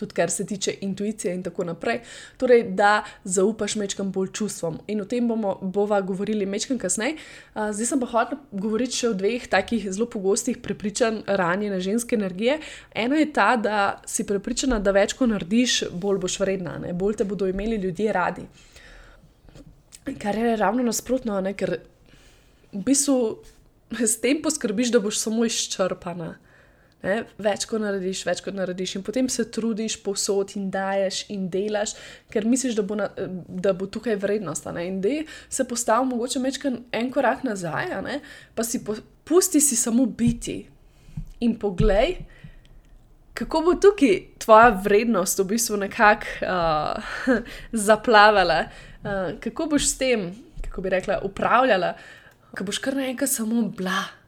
tudi 0.00 0.16
kar 0.16 0.30
se 0.32 0.46
tiče 0.46 0.74
intuicije 0.80 1.34
in 1.34 1.42
tako 1.44 1.64
naprej. 1.68 2.00
Torej, 2.40 2.64
da 2.76 3.04
zaupaš 3.24 3.76
mečkam 3.76 4.12
bolj 4.12 4.32
čustvom. 4.32 4.80
In 4.88 5.04
o 5.04 5.04
tem 5.04 5.28
bomo 5.28 5.58
bova 5.62 6.00
govorili 6.00 6.46
mečkam 6.46 6.78
kasneje. 6.78 7.18
Zdaj 7.54 7.86
sem 7.86 8.00
pa 8.00 8.08
hotel 8.10 8.40
govoriti 8.52 8.96
še 8.96 9.10
o 9.10 9.14
dveh 9.16 9.46
takih 9.50 9.86
zelo 9.92 10.08
pogostih 10.10 10.58
prepričanj 10.64 11.22
ranjene 11.26 11.80
ženske 11.80 12.16
energije. 12.16 12.58
Eno 12.94 13.20
je 13.20 13.30
ta, 13.32 13.54
da 13.56 14.00
si 14.06 14.26
prepričana, 14.26 14.80
da 14.80 14.94
več 14.96 15.14
ko 15.18 15.28
narediš, 15.30 15.84
bolj 15.92 16.24
boš 16.24 16.40
vredna, 16.40 16.78
ne? 16.80 16.92
bolj 16.96 17.20
te 17.20 17.28
bodo 17.28 17.48
imeli 17.48 17.76
ljudje 17.76 18.12
radi. 18.12 18.48
Kar 20.18 20.36
je 20.36 20.56
ravno 20.56 20.82
nasprotno, 20.82 21.40
ne? 21.44 21.54
ker 21.54 21.76
v 22.72 22.84
bistvu 22.86 23.16
s 23.98 24.20
tem 24.22 24.40
poskrbiš, 24.42 24.92
da 24.94 25.02
boš 25.02 25.18
samo 25.18 25.44
izčrpana. 25.44 26.36
Ne, 27.00 27.14
več 27.40 27.64
kot 27.64 27.80
narediš, 27.80 28.26
več 28.28 28.42
kot 28.44 28.56
narediš, 28.56 28.98
in 28.98 29.04
potem 29.04 29.28
se 29.32 29.46
trudiš, 29.48 29.96
posod 30.04 30.52
in 30.60 30.66
daješ 30.72 31.22
in 31.32 31.46
delaš, 31.52 31.94
ker 32.32 32.44
misliš, 32.44 32.76
da 32.76 32.84
bo, 32.84 32.98
na, 32.98 33.06
da 33.48 33.72
bo 33.72 33.88
tukaj 33.88 34.18
vrednost. 34.20 34.68
In 34.84 34.98
da 35.00 35.22
se 35.48 35.64
postavi 35.64 36.10
mogoče 36.10 36.42
mečkaj 36.44 36.76
en 37.00 37.08
korak 37.14 37.46
nazaj, 37.48 37.96
pa 38.54 38.66
si 38.68 38.82
po, 38.84 38.98
pusti 39.24 39.64
si 39.64 39.80
samo 39.80 40.04
biti 40.04 40.58
in 41.40 41.56
poglej, 41.56 42.18
kako 43.32 43.64
bo 43.64 43.74
tukaj 43.80 44.20
tvoja 44.42 44.68
vrednost 44.84 45.40
v 45.40 45.48
bistvu 45.54 45.80
nekako 45.80 46.26
uh, 46.44 47.36
zaplavala, 47.88 48.66
uh, 48.68 49.40
kako 49.40 49.72
boš 49.72 49.88
s 49.88 49.98
tem, 49.98 50.30
kako 50.68 50.84
bi 50.84 50.92
rekla, 50.92 51.22
upravljala, 51.24 51.94
kako 52.50 52.68
boš 52.68 52.84
kar 52.84 53.00
naenkrat 53.00 53.32
samo 53.32 53.62
bla. 53.72 54.19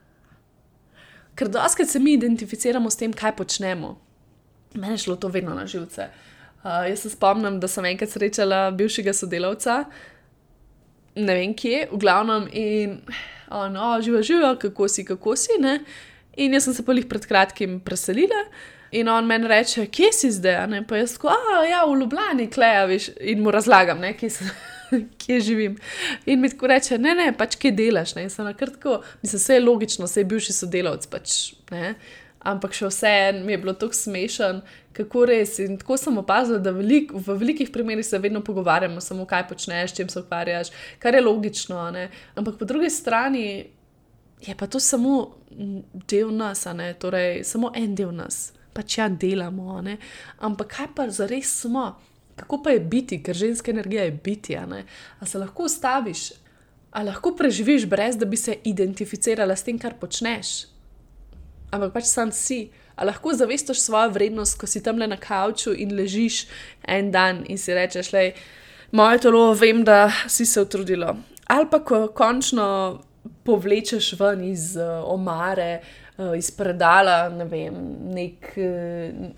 Ker 1.35 1.49
doskrat 1.49 1.89
se 1.89 1.99
mi 1.99 2.13
identificiramo 2.13 2.89
s 2.89 2.99
tem, 2.99 3.13
kaj 3.13 3.35
počnemo. 3.35 3.95
Mene 4.73 4.93
je 4.93 5.05
šlo 5.05 5.15
to 5.15 5.27
vedno 5.27 5.53
na 5.55 5.65
živce. 5.67 6.09
Uh, 6.63 6.85
jaz 6.89 7.03
se 7.03 7.09
spomnim, 7.09 7.59
da 7.59 7.67
sem 7.67 7.85
enkrat 7.85 8.09
srečala 8.09 8.71
bivšega 8.71 9.13
sodelavca 9.13 9.83
ne 11.15 11.35
vem 11.37 11.53
kje, 11.53 11.87
v 11.91 11.99
glavnem, 11.99 12.47
in 12.51 12.97
ono, 13.53 13.95
živa, 14.01 14.21
živa, 14.25 14.53
kako 14.59 14.87
si, 14.87 15.05
kako 15.05 15.35
si. 15.37 15.57
Ne? 15.61 15.79
In 16.37 16.53
jaz 16.53 16.67
sem 16.67 16.77
se 16.77 16.85
pa 16.85 16.95
jih 16.97 17.07
pred 17.09 17.25
kratkim 17.29 17.79
preselila. 17.85 18.45
In 18.93 19.09
on 19.09 19.25
meni 19.25 19.49
reče, 19.49 19.87
kje 19.93 20.11
si 20.13 20.31
zdaj? 20.33 20.67
Ne? 20.69 20.83
Pa 20.87 20.99
jaz, 21.01 21.15
ko, 21.21 21.29
a 21.33 21.63
ja, 21.65 21.83
v 21.89 21.97
Ljubljani, 22.01 22.49
klejaviš. 22.53 23.11
In 23.21 23.41
mu 23.45 23.53
razlagam, 23.53 24.01
ne, 24.01 24.13
kje, 24.17 24.29
sem, 24.37 24.51
kje 25.21 25.39
živim. 25.49 25.77
In 26.25 26.41
mi 26.41 26.49
tako 26.49 26.71
reče, 26.71 26.97
ne, 26.97 27.15
ne, 27.15 27.31
pač 27.37 27.57
kje 27.59 27.71
delaš. 27.77 28.15
Ne? 28.15 28.27
In 28.27 28.33
sem 28.33 28.45
na 28.45 28.53
kratko, 28.57 29.01
mislim, 29.21 29.39
vse 29.39 29.59
je 29.59 29.65
logično, 29.65 30.09
vse 30.09 30.21
je 30.21 30.29
bivši 30.31 30.57
sodelavec. 30.59 31.07
Pač, 31.11 31.37
Ampak 32.43 32.73
še 32.75 32.89
vseeno 32.89 33.45
mi 33.47 33.53
je 33.53 33.57
bilo 33.63 33.71
tako 33.79 33.95
smešen, 33.95 34.57
kako 34.93 35.21
res. 35.29 35.55
In 35.63 35.77
tako 35.79 35.95
sem 35.99 36.17
opazil, 36.19 36.57
da 36.59 36.73
velik, 36.75 37.13
v 37.15 37.37
velikih 37.39 37.71
primerih 37.71 38.05
se 38.05 38.19
vedno 38.19 38.41
pogovarjamo, 38.43 38.99
samo 39.01 39.23
kaj 39.25 39.45
počneš, 39.47 39.95
čim 39.95 40.09
se 40.11 40.19
ukvarjaš, 40.19 40.73
kar 40.99 41.15
je 41.15 41.21
logično. 41.23 41.85
Ne? 41.95 42.09
Ampak 42.35 42.59
po 42.59 42.67
drugi 42.67 42.91
strani 42.91 43.45
je 44.43 44.55
pa 44.59 44.67
to 44.67 44.79
samo 44.79 45.37
del 46.11 46.35
nas, 46.35 46.67
torej 46.99 47.45
samo 47.47 47.71
en 47.75 47.95
del 47.95 48.11
nas. 48.11 48.51
Pač 48.73 48.97
ja, 48.97 49.07
delamo, 49.07 49.81
ne? 49.85 49.97
ampak 50.41 50.75
kaj 50.75 50.87
pa 50.95 51.07
za 51.13 51.29
res 51.29 51.61
smo, 51.61 51.93
kako 52.35 52.63
pa 52.63 52.75
je 52.75 52.79
biti, 52.79 53.23
ker 53.23 53.35
ženska 53.35 53.71
energija 53.71 54.03
je 54.03 54.11
biti. 54.11 54.55
A, 54.57 54.67
a 55.19 55.25
se 55.25 55.37
lahko 55.37 55.63
ustaviš, 55.63 56.31
a 56.91 57.03
lahko 57.03 57.35
preživiš, 57.35 57.85
brez 57.85 58.17
da 58.17 58.25
bi 58.25 58.37
se 58.37 58.57
identificirala 58.63 59.55
s 59.55 59.63
tem, 59.63 59.79
kar 59.79 59.97
počneš 59.99 60.73
ampak 61.73 61.97
pač 61.97 62.07
sam 62.09 62.29
si. 62.29 62.69
A 62.93 63.09
lahko 63.09 63.33
zavestiš 63.33 63.81
svojo 63.81 64.13
vrednost, 64.13 64.59
ko 64.61 64.69
si 64.69 64.83
tam 64.85 65.01
le 65.01 65.09
na 65.09 65.17
kavču 65.17 65.73
in 65.73 65.95
ležiš 65.97 66.45
en 66.85 67.09
dan 67.09 67.41
in 67.49 67.57
si 67.57 67.73
rečeš, 67.73 68.13
je 68.13 68.33
moje 68.93 69.25
telo, 69.25 69.49
vem, 69.57 69.81
da 69.81 70.11
si 70.29 70.45
se 70.45 70.61
utrudilo. 70.61 71.17
Ali 71.49 71.65
pa 71.71 71.81
ko 71.81 72.07
končno 72.13 73.01
povlečeš 73.43 74.13
ven 74.19 74.43
iz 74.45 74.75
uh, 74.77 75.01
omare, 75.09 75.81
uh, 76.17 76.37
iz 76.37 76.51
predala, 76.53 77.33
ne 77.33 77.49
vem, 77.49 77.73
nek, 78.13 78.53
uh, 78.61 79.33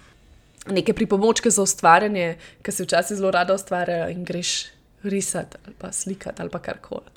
neke 0.68 0.94
pripomočke 0.94 1.50
za 1.50 1.62
ustvarjanje, 1.62 2.38
ki 2.62 2.72
se 2.72 2.84
včasih 2.84 3.18
zelo 3.18 3.32
rada 3.32 3.54
ustvarja 3.54 4.10
in 4.10 4.24
greš 4.26 4.66
risati 5.04 5.58
ali 5.66 5.76
pa 5.78 5.92
slikati 5.92 6.42
ali 6.42 6.50
pa 6.50 6.60
karkoli. 6.60 7.12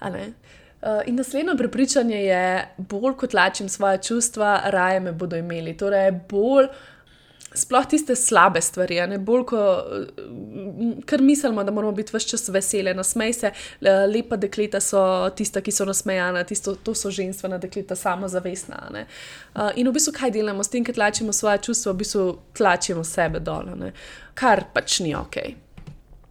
Uh, 0.00 1.02
in 1.06 1.16
naslednje 1.16 1.56
prepričanje 1.58 2.16
je, 2.24 2.68
bolj 2.78 3.16
kot 3.16 3.34
lačim 3.34 3.68
svoje 3.68 3.98
čustva, 4.02 4.60
raje 4.64 5.00
me 5.00 5.12
bodo 5.12 5.36
imeli. 5.36 5.76
Torej, 5.76 6.12
bolj 6.30 6.70
sploh 7.54 7.86
tiste 7.86 8.16
slabe 8.16 8.60
stvari, 8.62 9.00
ne 9.06 9.18
bolj, 9.18 9.44
ko, 9.44 9.60
ker 11.06 11.22
mislimo, 11.22 11.64
da 11.64 11.72
moramo 11.72 11.92
biti 11.92 12.16
vse 12.16 12.28
čas 12.28 12.48
vesele, 12.48 12.94
nasmej 12.94 13.32
se, 13.32 13.52
lepa 13.80 14.36
dekleta 14.40 14.80
so 14.80 15.02
tista, 15.36 15.60
ki 15.60 15.72
so 15.72 15.84
nasmejana, 15.88 16.44
tisto, 16.44 16.74
to 16.74 16.94
so 16.94 17.10
ženstvena 17.10 17.58
dekleta, 17.58 17.96
samozavestna. 17.96 18.82
Uh, 18.90 19.70
in 19.76 19.88
v 19.88 19.96
bistvu, 19.96 20.14
kaj 20.16 20.34
delamo 20.36 20.64
s 20.64 20.72
tem, 20.72 20.84
ker 20.84 20.94
tlačimo 20.96 21.32
svoje 21.32 21.58
čustva, 21.70 21.92
v 21.92 22.02
bistvu 22.04 22.28
tlačimo 22.56 23.04
sebe 23.04 23.42
dol, 23.44 23.90
kar 24.34 24.68
pač 24.74 25.00
ni 25.04 25.14
ok 25.16 25.42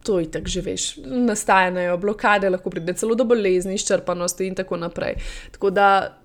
to 0.02 0.18
je 0.18 0.30
tako 0.30 0.48
že 0.48 0.60
veš, 0.60 0.84
nastajajo 1.04 1.98
blokade, 1.98 2.50
lahko 2.50 2.70
pride 2.70 2.94
celo 2.96 3.14
do 3.14 3.24
bolezni, 3.24 3.74
izčrpanosti 3.74 4.46
in 4.48 4.54
tako 4.54 4.76
naprej. 4.76 5.14
Tako 5.52 5.70
da 5.70 6.16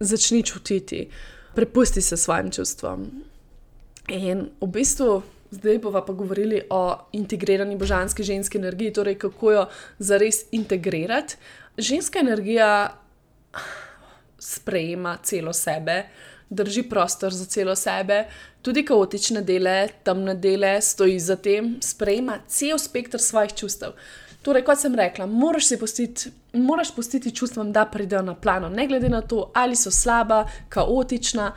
začni 0.00 0.42
čutiti, 0.42 1.08
prepusti 1.54 2.00
se 2.00 2.16
svojim 2.16 2.50
čustvom. 2.50 3.10
In 4.08 4.48
v 4.60 4.66
bistvu. 4.66 5.22
Zdaj 5.50 5.78
bomo 5.78 6.04
pa 6.06 6.12
govorili 6.12 6.62
o 6.70 6.96
integrirani 7.12 7.76
božanski 7.76 8.22
ženski 8.22 8.58
energiji, 8.58 8.92
torej 8.92 9.18
kako 9.18 9.52
jo 9.52 9.66
zares 9.98 10.44
integrirati. 10.52 11.36
Ženska 11.78 12.18
energija 12.18 12.96
sprejema 14.38 15.18
celo 15.22 15.52
sebe, 15.52 16.04
drži 16.50 16.82
prostor 16.82 17.32
za 17.32 17.44
celo 17.44 17.76
sebe, 17.76 18.24
tudi 18.62 18.84
kaotične 18.84 19.42
dele, 19.42 19.88
temne 20.04 20.34
dele, 20.34 20.80
stoji 20.80 21.18
za 21.18 21.36
tem, 21.36 21.76
sprejema 21.82 22.38
cel 22.46 22.78
spektr 22.78 23.18
svojih 23.18 23.54
čustev. 23.54 23.92
Torej, 24.42 24.64
kot 24.64 24.80
sem 24.80 24.94
rekla, 24.94 25.26
moraš 25.26 25.66
si 25.68 25.78
pustiti, 25.78 26.30
moraš 26.52 26.94
pustiti 26.94 27.34
čustvom, 27.36 27.72
da 27.72 27.84
pridejo 27.84 28.22
na 28.22 28.34
plano, 28.34 28.68
ne 28.68 28.86
glede 28.86 29.08
na 29.08 29.20
to, 29.20 29.50
ali 29.54 29.76
so 29.76 29.90
slaba, 29.90 30.46
kaotična, 30.68 31.52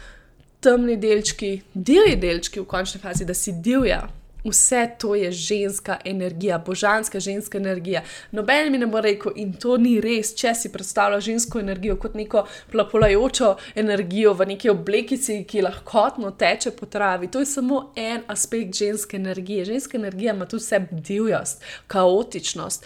temni 0.63 0.97
delčki, 0.97 1.61
divji 1.73 2.15
delčki 2.15 2.61
v 2.61 2.67
končni 2.69 3.01
fazi, 3.01 3.25
da 3.25 3.33
si 3.33 3.53
divja. 3.63 4.03
Vse 4.43 4.89
to 4.99 5.15
je 5.15 5.31
ženska 5.31 5.97
energija, 6.05 6.57
božanska 6.57 7.19
ženska 7.19 7.57
energija. 7.57 8.01
Noben 8.31 8.71
mi 8.71 8.77
ne 8.77 8.87
bo 8.87 9.01
rekel, 9.01 9.31
in 9.35 9.53
to 9.53 9.77
ni 9.77 10.01
res, 10.03 10.33
če 10.35 10.51
si 10.55 10.71
predstavlja 10.71 11.21
žensko 11.23 11.61
energijo 11.63 11.95
kot 11.95 12.17
neko 12.19 12.43
plapolajočo 12.71 13.53
energijo 13.75 14.33
v 14.33 14.49
neki 14.51 14.69
oblekici, 14.69 15.43
ki 15.47 15.63
lahko 15.63 16.09
teče 16.39 16.71
po 16.71 16.85
travi. 16.85 17.31
To 17.31 17.39
je 17.39 17.45
samo 17.45 17.93
en 17.95 18.21
aspekt 18.27 18.75
ženske 18.75 19.17
energije. 19.17 19.65
Ženska 19.65 19.97
energija 19.97 20.33
ima 20.33 20.45
tudi 20.45 20.63
vse 20.63 20.87
divjost, 20.91 21.63
kaotičnost. 21.87 22.85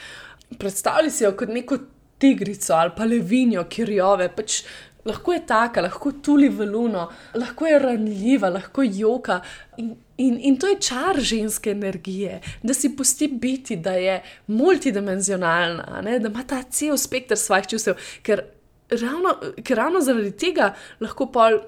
Predstavljaj 0.59 1.11
si 1.11 1.23
jo 1.23 1.31
kot 1.31 1.49
neko 1.49 1.77
tigrico 2.17 2.73
ali 2.73 2.91
pa 2.97 3.05
levinjo, 3.05 3.63
ki 3.69 3.85
rjove. 3.85 4.29
Pač 4.35 4.61
lahko 5.07 5.33
je 5.33 5.43
taka, 5.47 5.81
lahko 5.81 6.11
tuli 6.23 6.49
v 6.49 6.67
luno, 6.67 7.07
lahko 7.35 7.67
je 7.67 7.79
ranljiva, 7.79 8.49
lahko 8.49 8.83
joka. 8.83 9.39
In, 9.77 9.95
in, 10.17 10.37
in 10.49 10.57
to 10.59 10.67
je 10.71 10.79
čar 10.89 11.19
ženske 11.19 11.71
energije, 11.71 12.41
da 12.63 12.73
si 12.73 12.93
pusti 12.95 13.27
biti, 13.27 13.75
da 13.75 13.95
je 13.97 14.19
multidimenzionalna, 14.47 16.01
ne? 16.05 16.19
da 16.19 16.29
ima 16.29 16.43
ta 16.47 16.61
cel 16.63 16.97
spektr 16.97 17.39
svojih 17.39 17.67
čustev, 17.67 17.97
ker 18.23 18.43
ravno, 18.89 19.37
ker 19.63 19.77
ravno 19.77 20.01
zaradi 20.01 20.35
tega 20.37 20.73
lahko 20.99 21.31
pol. 21.31 21.61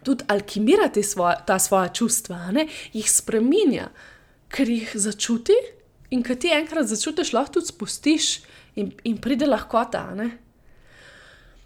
Tudi 0.00 0.24
alkimirati 0.32 1.02
svoje, 1.04 1.34
ta 1.46 1.58
svoja 1.60 1.90
čustva, 1.92 2.46
ne? 2.56 2.62
jih 2.96 3.04
spremenja, 3.04 3.90
ker 4.48 4.70
jih 4.72 4.94
začuti, 4.96 5.52
in 6.08 6.22
kaj 6.24 6.38
ti 6.40 6.52
enkrat 6.56 6.88
začutiš, 6.88 7.34
lahko 7.36 7.58
tudi 7.58 7.68
spustiš, 7.68 8.30
in, 8.80 8.92
in 9.04 9.18
pride 9.20 9.46
lahkota. 9.46 10.06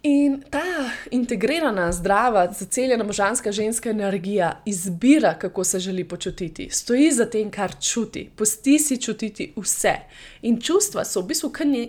In 0.07 0.43
ta 0.49 0.91
integrirana, 1.11 1.91
zdrava, 1.91 2.51
zaceljena 2.53 3.03
možganska 3.03 3.51
ženska 3.51 3.89
energija 3.89 4.61
izbira, 4.65 5.33
kako 5.33 5.63
se 5.63 5.79
želi 5.79 6.03
počutiti, 6.03 6.69
stoji 6.69 7.11
za 7.11 7.25
tem, 7.25 7.51
kar 7.51 7.73
čuti, 7.81 8.29
pusti 8.35 8.79
si 8.79 9.01
čutiti 9.01 9.53
vse. 9.57 9.93
In 10.41 10.61
čustva 10.61 11.05
so 11.05 11.21
v 11.21 11.27
bistvu 11.27 11.51
ne, 11.65 11.87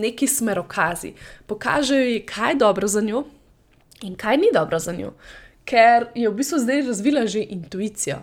neki 0.00 0.26
smerokazi, 0.26 1.12
pokažejo 1.46 2.06
ji, 2.08 2.22
kaj 2.26 2.52
je 2.52 2.56
dobro 2.64 2.88
za 2.88 3.00
njo 3.00 3.24
in 4.02 4.16
kaj 4.16 4.36
ni 4.36 4.48
dobro 4.54 4.78
za 4.78 4.92
njo, 4.92 5.12
ker 5.64 6.06
je 6.14 6.28
v 6.28 6.34
bistvu 6.34 6.58
zdaj 6.58 6.82
razvila 6.86 7.26
že 7.26 7.44
intuicijo. 7.44 8.22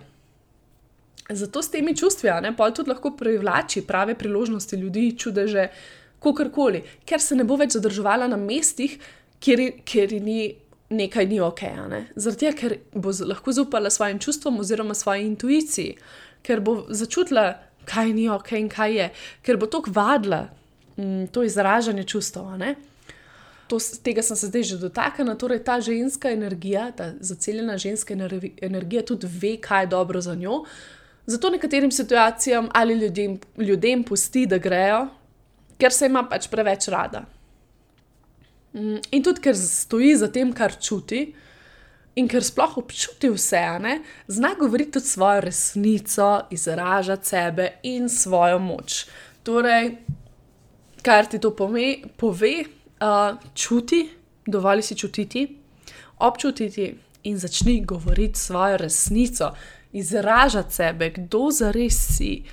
Zato 1.29 1.61
s 1.61 1.69
temi 1.71 1.95
čustvi, 1.97 2.29
ne 2.41 2.57
pa 2.57 2.71
tudi 2.71 2.89
lahko 2.89 3.11
privlači 3.11 3.81
prave 3.81 4.15
priložnosti 4.15 4.75
ljudi, 4.75 5.17
čudeže 5.17 5.67
kakorkoli, 6.21 6.83
ker 7.05 7.21
se 7.21 7.35
ne 7.35 7.43
bo 7.47 7.57
več 7.59 7.75
zadrževala 7.77 8.27
na 8.29 8.37
mestih, 8.37 8.97
kjer, 9.41 9.63
kjer 9.85 10.13
ni 10.21 10.53
nekaj 10.91 11.25
ni 11.25 11.39
ok. 11.41 11.61
Ne? 11.89 12.01
Tega, 12.15 12.53
ker 12.57 12.77
bo 12.93 13.13
lahko 13.25 13.53
zaupala 13.55 13.89
svojim 13.89 14.19
čustvom 14.19 14.59
oziroma 14.59 14.93
svoji 14.97 15.25
intuiciji, 15.29 15.97
ker 16.43 16.61
bo 16.61 16.81
začutila, 16.89 17.53
kaj 17.89 18.13
ni 18.13 18.27
ok 18.29 18.51
in 18.59 18.69
kaj 18.69 18.97
je, 18.97 19.09
ker 19.45 19.57
bo 19.57 19.69
to 19.71 19.81
kvadla, 19.87 20.45
mm, 20.97 21.31
to 21.33 21.43
izražanje 21.47 22.03
čustva. 22.03 22.57
To, 23.71 23.79
tega 24.03 24.21
sem 24.21 24.35
se 24.35 24.51
zdaj 24.51 24.63
že 24.63 24.77
dotaknila, 24.77 25.37
torej 25.39 25.63
ta 25.63 25.79
ženska 25.81 26.31
energija, 26.31 26.91
ta 26.91 27.13
zaceljena 27.19 27.77
ženska 27.77 28.13
energija 28.61 29.05
tudi 29.05 29.27
ve, 29.27 29.55
kaj 29.57 29.83
je 29.83 29.87
dobro 29.87 30.21
za 30.21 30.35
njo. 30.35 30.65
Zato 31.25 31.49
nekaterim 31.49 31.91
situacijam 31.91 32.69
ali 32.73 32.93
ljudem, 32.93 33.39
ljudem 33.57 34.03
pusti, 34.03 34.45
da 34.45 34.57
grejo, 34.57 35.07
ker 35.81 35.93
se 35.93 36.09
ima 36.09 36.23
pač 36.29 36.45
preveč 36.51 36.87
rada. 36.93 37.25
Mm, 38.73 39.01
in 39.11 39.23
tudi, 39.25 39.41
ker 39.43 39.57
stoji 39.57 40.13
za 40.21 40.29
tem, 40.31 40.53
kar 40.53 40.77
čuti, 40.79 41.25
in 42.15 42.27
ker 42.31 42.43
sploh 42.43 42.77
občuti 42.81 43.31
vse, 43.31 43.63
ne, 43.83 43.97
zna 44.31 44.53
govoriti 44.59 44.97
tudi 44.99 45.09
svojo 45.09 45.41
resnico, 45.47 46.29
izražati 46.51 47.27
sebe 47.27 47.67
in 47.87 48.09
svojo 48.09 48.59
moč. 48.59 49.05
Torej, 49.47 49.95
kar 51.01 51.25
ti 51.25 51.39
to 51.41 51.53
pome, 51.55 51.95
pove, 52.17 52.53
uh, 53.01 53.39
čuti, 53.55 54.03
dovolj 54.45 54.83
si 54.85 54.97
čutiti, 54.99 55.47
občutiti 56.19 56.91
in 57.23 57.37
začni 57.37 57.81
govoriti 57.85 58.39
svojo 58.39 58.77
resnico, 58.77 59.53
izražati 59.91 60.73
sebe, 60.73 61.09
kdo 61.09 61.49
zares 61.51 61.97
si 62.15 62.43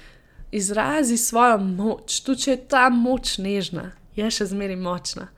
izrazi 0.52 1.16
svojo 1.16 1.58
moč, 1.58 2.20
tudi 2.20 2.42
če 2.42 2.50
je 2.50 2.60
ta 2.68 2.88
moč 2.90 3.38
nežna, 3.38 3.90
je 4.16 4.30
še 4.30 4.48
zmeraj 4.52 4.76
močna. 4.76 5.28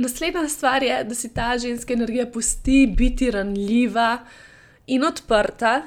Naslednja 0.00 0.48
stvar 0.48 0.82
je, 0.82 1.04
da 1.04 1.14
si 1.14 1.28
ta 1.34 1.58
ženska 1.58 1.92
energija 1.92 2.26
pusti 2.26 2.86
biti 2.96 3.30
ranljiva 3.30 4.24
in 4.86 5.04
odprta 5.04 5.82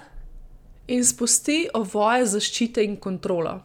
in 0.88 1.06
spusti 1.06 1.64
ovoje 1.74 2.26
zaščite 2.36 2.84
in 2.86 2.98
kontrolo. 3.02 3.62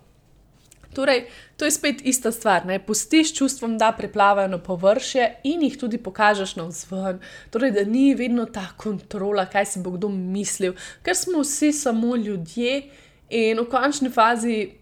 Torej, 0.95 1.27
to 1.57 1.67
je 1.69 1.71
spet 1.71 2.01
ista 2.05 2.33
stvar. 2.33 2.65
Ne? 2.67 2.79
Pustiš 2.79 3.35
čustvom, 3.37 3.77
da 3.79 3.93
preplavajo 3.93 4.49
na 4.49 4.59
površje 4.59 5.27
in 5.45 5.63
jih 5.63 5.77
tudi 5.79 5.99
pokažeš 5.99 6.57
na 6.57 6.65
vzven. 6.71 7.21
Torej, 7.51 7.75
da 7.77 7.85
ni 7.85 8.15
vedno 8.15 8.47
ta 8.47 8.65
kontrola, 8.77 9.45
kaj 9.47 9.67
si 9.67 9.83
bo 9.85 9.93
kdo 9.99 10.09
mislil, 10.09 10.75
ker 11.05 11.17
smo 11.17 11.45
vsi 11.45 11.73
samo 11.73 12.17
ljudje 12.17 12.89
in 13.31 13.61
v 13.61 13.69
končni 13.71 14.11
fazi. 14.11 14.75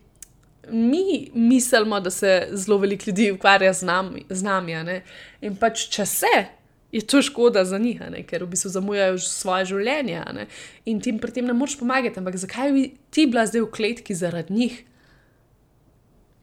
Mi 0.66 1.30
mislimo, 1.34 2.00
da 2.00 2.10
se 2.10 2.48
zelo 2.50 2.78
veliko 2.82 3.04
ljudi 3.06 3.30
ukvarja 3.30 3.72
z 3.72 3.86
nami, 3.86 4.24
z 4.28 4.42
nami 4.42 4.74
in 5.40 5.54
pač 5.56 5.84
če 5.94 6.06
se, 6.06 6.32
je 6.92 7.00
to 7.06 7.22
škoda 7.22 7.64
za 7.64 7.78
njih, 7.78 8.00
ker 8.26 8.42
v 8.42 8.48
bistvu 8.50 8.72
zamujajo 8.74 9.18
svoje 9.22 9.68
življenje 9.70 10.24
in 10.86 11.00
ti 11.00 11.12
pri 11.18 11.32
tem 11.32 11.46
ne 11.46 11.54
moreš 11.54 11.78
pomagati. 11.78 12.18
Ampak 12.18 12.36
zakaj 12.36 12.72
bi 12.72 12.84
ti 13.10 13.26
bila 13.26 13.46
zdaj 13.46 13.62
v 13.62 13.70
kletki 13.70 14.14
zaradi 14.14 14.54
njih? 14.54 14.82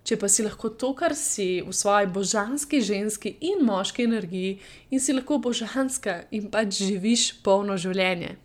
Če 0.04 0.18
pa 0.20 0.28
si 0.28 0.44
lahko 0.44 0.70
to, 0.70 0.92
kar 1.00 1.16
si 1.16 1.63
v 1.63 1.72
svoji 1.72 2.08
božanski, 2.12 2.82
ženski 2.84 3.38
in 3.39 3.63
moški 3.63 4.04
energiji, 4.04 4.58
in 4.92 5.00
si 5.00 5.16
lahko 5.16 5.38
božanska 5.39 6.26
in 6.32 6.50
pač 6.52 6.82
živiš 6.84 7.44
polno 7.44 7.78
življenje. 7.80 8.36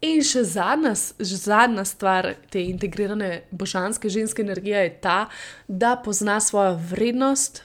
In 0.00 0.20
še 0.22 0.44
zadnja, 0.46 0.92
zadnja 1.18 1.82
stvar 1.88 2.28
te 2.52 2.62
integrirane 2.62 3.48
božanske 3.50 4.08
ženske 4.08 4.44
energije 4.44 4.84
je 4.84 4.92
ta, 5.02 5.18
da 5.66 5.96
pozna 6.04 6.38
svojo 6.40 6.76
vrednost, 6.90 7.64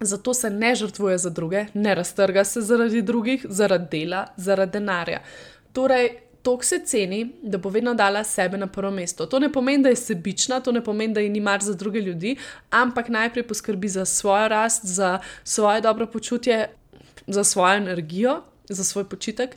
zato 0.00 0.34
se 0.34 0.50
ne 0.50 0.74
žrtvuje 0.74 1.18
za 1.18 1.30
druge, 1.30 1.66
ne 1.74 1.94
raztrga 1.94 2.44
se 2.44 2.60
zaradi 2.60 3.02
drugih, 3.02 3.46
zaradi 3.48 3.88
dela, 3.90 4.26
zaradi 4.36 4.76
denarja. 4.76 5.22
Torej, 5.72 6.10
toliko 6.42 6.64
se 6.64 6.82
ceni, 6.84 7.22
da 7.42 7.58
bo 7.58 7.72
vedno 7.72 7.94
dala 7.94 8.24
sebe 8.24 8.58
na 8.58 8.66
prvo 8.66 8.90
mesto. 8.90 9.26
To 9.26 9.38
ne 9.38 9.52
pomeni, 9.52 9.82
da 9.82 9.88
je 9.88 9.96
sebična, 9.96 10.60
to 10.60 10.72
ne 10.72 10.84
pomeni, 10.84 11.14
da 11.14 11.20
ji 11.20 11.28
ni 11.28 11.40
mar 11.40 11.64
za 11.64 11.74
druge 11.74 12.00
ljudi, 12.00 12.36
ampak 12.70 13.08
najprej 13.08 13.48
poskrbi 13.48 13.88
za 13.88 14.04
svojo 14.04 14.48
rast, 14.48 14.84
za 14.84 15.18
svoje 15.44 15.80
dobro 15.80 16.06
počutje, 16.06 16.68
za 17.26 17.44
svojo 17.44 17.76
energijo, 17.76 18.42
za 18.68 18.84
svoj 18.84 19.08
počitek 19.08 19.56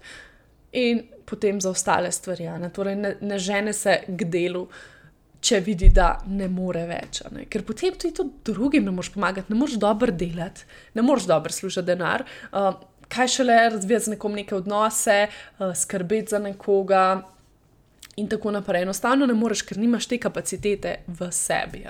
in 0.72 1.04
potem 1.32 1.62
za 1.62 1.72
ostale 1.72 2.12
stvari. 2.12 2.50
Ne? 2.60 2.70
Torej, 2.74 2.96
ne, 3.00 3.16
ne 3.22 3.40
žene 3.40 3.74
se 3.74 4.02
k 4.08 4.28
delu. 4.28 4.68
Če 5.42 5.58
vidi, 5.66 5.88
da 5.90 6.20
ne 6.30 6.46
more 6.54 6.84
več, 6.86 7.24
ne? 7.34 7.48
ker 7.50 7.64
potem 7.66 7.96
tudi 7.98 8.28
drugim 8.46 8.84
ne 8.86 8.92
moreš 8.94 9.10
pomagati, 9.16 9.50
ne 9.50 9.58
moreš 9.58 9.80
dobro 9.82 10.14
delati, 10.14 10.68
ne 10.94 11.02
moreš 11.02 11.26
dobro 11.32 11.56
služiti 11.56 11.88
denar. 11.88 12.22
Uh, 12.52 12.76
kaj 13.10 13.32
šele 13.40 13.56
razvijati 13.74 14.06
z 14.06 14.14
nekom 14.14 14.38
neke 14.38 14.54
odnose, 14.56 15.16
uh, 15.32 15.72
skrbeti 15.76 16.36
za 16.36 16.44
nekoga. 16.44 17.24
In 18.22 18.28
tako 18.30 18.52
naprej. 18.52 18.84
Enostavno 18.86 19.26
ne 19.26 19.34
moreš, 19.34 19.64
ker 19.66 19.80
nimaš 19.82 20.06
te 20.12 20.20
kapacitete 20.22 20.98
v 21.08 21.32
sebi. 21.34 21.86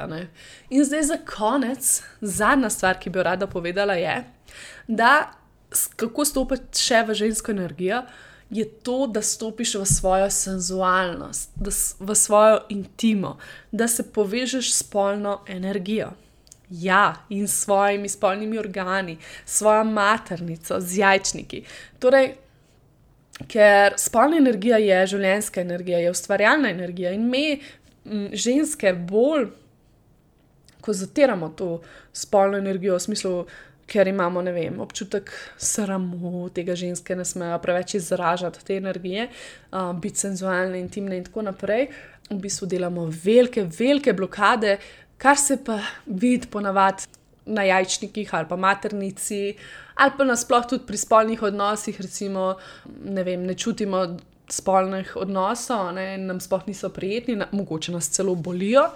In 0.70 0.86
zdaj 0.86 1.04
za 1.10 1.18
konec, 1.28 1.90
zadnja 2.22 2.70
stvar, 2.70 3.00
ki 3.02 3.10
bi 3.10 3.20
jo 3.20 3.26
rada 3.26 3.50
povedala, 3.52 3.98
je, 4.00 4.20
da 4.88 5.32
kako 5.96 6.26
stopiti 6.26 6.84
še 6.84 7.04
v 7.08 7.16
žensko 7.18 7.54
energijo, 7.56 8.04
je 8.52 8.66
to, 8.70 9.08
da 9.08 9.22
stopiš 9.22 9.76
v 9.76 9.86
svojo 9.86 10.30
senzualnost, 10.30 11.52
v 12.00 12.16
svojo 12.16 12.60
intimo, 12.70 13.38
da 13.72 13.88
se 13.88 14.12
povežeš 14.12 14.74
s 14.74 14.84
polno 14.84 15.42
energijo. 15.48 16.12
Ja, 16.70 17.16
in 17.30 17.48
s 17.48 17.64
svojimi 17.64 18.10
spolnimi 18.10 18.60
organi, 18.60 19.18
svojo 19.46 19.84
maternico, 19.84 20.80
z 20.80 20.98
jajčniki. 20.98 21.64
Torej, 22.00 22.36
ker 23.48 23.96
spolna 23.98 24.38
energija 24.38 24.78
je 24.78 25.08
življenjska 25.16 25.62
energija, 25.62 26.00
je 26.00 26.12
ustvarjalna 26.12 26.70
energija 26.72 27.12
in 27.12 27.28
mi, 27.30 27.60
ženske, 28.32 28.94
bolj, 28.94 29.50
ko 30.82 30.94
zatiramo 30.94 31.50
to 31.50 31.82
spolno 32.14 32.58
energijo, 32.58 32.96
v 32.96 33.00
smislu, 33.00 33.46
ker 33.92 34.08
imamo 34.08 34.42
vem, 34.42 34.80
občutek 34.80 35.32
sramu, 35.60 36.50
tega 36.56 36.76
ženske 36.80 37.16
ne 37.16 37.26
smejo 37.28 37.60
preveč 37.60 37.96
izražati 38.00 38.64
te 38.66 38.78
energije, 38.80 39.28
uh, 39.72 39.92
biti 40.00 40.24
senzualne, 40.24 40.80
intimne 40.80 41.18
in 41.20 41.28
tako 41.28 41.44
naprej. 41.50 41.90
V 42.30 42.40
bistvu 42.40 42.70
delamo 42.72 43.10
velike, 43.12 43.66
velike 43.80 44.14
blokade, 44.16 44.78
kar 45.20 45.38
se 45.38 45.60
pa 45.64 45.82
vidi 46.06 46.48
ponavadi 46.48 47.10
na 47.46 47.66
jajčnikih 47.68 48.30
ali 48.36 48.48
pa 48.48 48.56
maternici, 48.56 49.56
ali 49.96 50.12
pa 50.18 50.24
nasplošno 50.24 50.70
tudi 50.70 50.88
pri 50.88 50.98
spolnih 50.98 51.44
odnosih, 51.44 52.02
recimo, 52.02 52.56
ne, 53.04 53.24
vem, 53.24 53.44
ne 53.46 53.54
čutimo 53.54 54.06
spolnih 54.52 55.16
odnosov, 55.16 55.92
ne, 55.96 56.18
nam 56.18 56.40
sploh 56.40 56.64
niso 56.68 56.90
prijetni, 56.90 57.36
na, 57.36 57.48
mogoče 57.52 57.92
nas 57.92 58.10
celo 58.10 58.36
bolijo. 58.36 58.88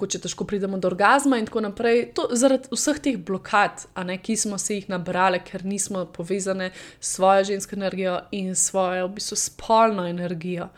Če 0.00 0.18
težko 0.24 0.46
pridemo 0.48 0.80
do 0.82 0.88
orgasma, 0.90 1.38
in 1.38 1.46
tako 1.46 1.62
naprej. 1.62 2.08
To, 2.18 2.26
zaradi 2.34 2.72
vseh 2.72 2.98
teh 3.02 3.18
blokad, 3.20 3.84
ne, 4.06 4.16
ki 4.18 4.36
smo 4.36 4.58
se 4.58 4.80
jih 4.80 4.88
nabrali, 4.90 5.38
ker 5.44 5.62
nismo 5.68 6.06
povezane 6.10 6.72
s 6.98 7.14
svojo 7.16 7.44
žensko 7.52 7.78
energijo 7.78 8.16
in 8.34 8.56
svojo, 8.58 9.06
v 9.06 9.20
bistvu, 9.20 9.38
spolno 9.38 10.08
energijo. 10.10 10.68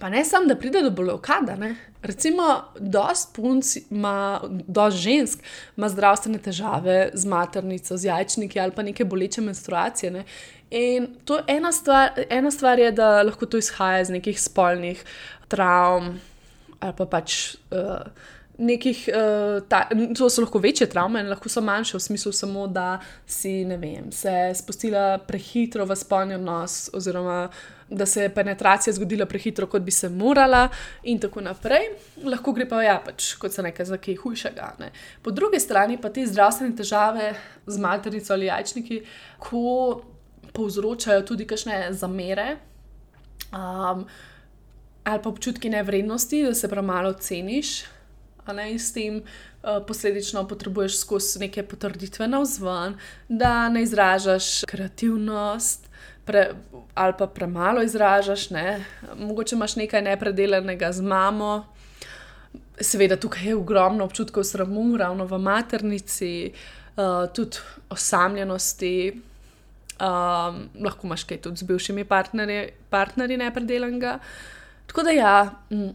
Pa 0.00 0.08
ne 0.10 0.24
samo, 0.24 0.46
da 0.46 0.56
pride 0.58 0.82
do 0.82 0.90
blokada. 0.90 1.54
Ne? 1.56 1.76
Recimo, 2.02 2.64
dosta 2.78 3.32
punc 3.34 3.76
ima, 3.90 4.40
dosta 4.50 4.98
žensk 4.98 5.42
ima 5.76 5.88
zdravstvene 5.88 6.38
težave 6.42 7.10
z 7.14 7.26
maternico, 7.26 7.96
z 7.96 8.10
jajčniki 8.10 8.60
ali 8.60 8.74
pa 8.74 8.82
neke 8.82 9.04
boleče 9.04 9.40
menstruacije. 9.40 10.10
Ne? 10.10 10.24
In 10.70 11.06
to 11.24 11.38
ena 11.46 11.72
stvar, 11.72 12.18
ena 12.30 12.50
stvar 12.50 12.78
je, 12.78 12.90
da 12.92 13.22
lahko 13.22 13.46
to 13.46 13.58
izhaja 13.58 14.00
iz 14.00 14.10
nekih 14.10 14.40
spolnih 14.40 15.04
travm 15.48 16.18
ali 16.80 16.96
pa 16.96 17.06
pač. 17.06 17.56
Uh, 17.70 18.34
nekih, 18.58 19.08
uh, 19.12 19.60
ta, 19.68 19.84
to 20.16 20.30
so 20.30 20.40
lahko 20.40 20.58
večje 20.58 20.88
travme, 20.88 21.22
lahko 21.28 21.48
so 21.52 21.60
manjše, 21.60 21.96
v 21.96 22.02
smislu 22.02 22.32
samo, 22.32 22.66
da 22.66 22.98
si 23.26 23.64
vem, 23.64 24.12
se 24.12 24.52
spustila 24.56 25.18
prehitro 25.18 25.84
v 25.84 25.96
spolni 25.96 26.34
odnos, 26.34 26.90
oziroma 26.96 27.48
da 27.90 28.06
se 28.06 28.22
je 28.22 28.34
penetracija 28.34 28.94
zgodila 28.94 29.26
prehitro, 29.26 29.66
kot 29.66 29.82
bi 29.82 29.90
se 29.90 30.08
morala, 30.08 30.68
in 31.04 31.20
tako 31.20 31.40
naprej. 31.40 31.90
Lahko 32.24 32.52
gre 32.52 32.66
pa 32.68 32.82
ja, 32.82 32.96
pač, 33.04 33.34
kot 33.38 33.52
se 33.52 33.62
nekaj 33.62 33.86
za 33.86 33.98
kaj 34.02 34.16
hujšega. 34.22 34.72
Ne. 34.80 34.90
Po 35.22 35.30
drugi 35.30 35.60
strani 35.60 36.00
pa 36.00 36.10
te 36.10 36.26
zdravstvene 36.26 36.76
težave 36.76 37.34
z 37.66 37.78
maternico 37.78 38.32
ali 38.34 38.48
jajčniki, 38.50 39.02
ko 39.38 40.02
povzročajo 40.56 41.22
tudi 41.28 41.46
kakšne 41.46 41.92
zamere. 41.92 42.56
Um, 43.52 44.06
Ali 45.06 45.22
pa 45.22 45.28
občutki 45.30 45.70
nevrednosti, 45.70 46.42
da 46.42 46.54
se 46.54 46.68
premalo 46.68 47.12
ceniš, 47.12 47.84
ne, 48.52 48.70
in 48.72 48.78
s 48.78 48.92
tem 48.92 49.20
uh, 49.22 49.78
posledično 49.86 50.42
potrebuješ 50.48 50.98
skozi 50.98 51.38
neke 51.44 51.62
potrditve 51.62 52.26
na 52.28 52.40
vzven, 52.42 52.96
da 53.28 53.68
ne 53.68 53.82
izražaš 53.82 54.64
kreativnost. 54.66 55.86
Pre, 56.26 56.48
ali 56.94 57.14
pa 57.18 57.26
premalo 57.26 57.82
izražaš, 57.86 58.50
ne? 58.50 58.84
mogoče 59.14 59.54
imaš 59.54 59.76
nekaj 59.76 60.02
nepredelanega 60.02 60.90
z 60.92 61.02
mamo, 61.06 61.66
seveda 62.80 63.16
tukaj 63.16 63.46
je 63.46 63.54
ogromno 63.56 64.04
občutkov 64.04 64.44
sramu, 64.44 64.96
ravno 64.96 65.24
v 65.24 65.38
maternici, 65.38 66.50
uh, 66.96 67.30
tudi 67.34 67.62
osamljenosti, 67.94 69.20
um, 70.00 70.60
lahko 70.82 71.06
imaš 71.06 71.24
kaj 71.24 71.40
tudi 71.46 71.62
z 71.62 71.70
bivšimi 71.70 72.04
partnerji, 72.04 72.68
partnerji 72.90 73.36
nepredelanega. 73.36 74.18
Tako 74.86 75.02
da 75.02 75.10
ja. 75.10 75.50
Mm, 75.70 75.90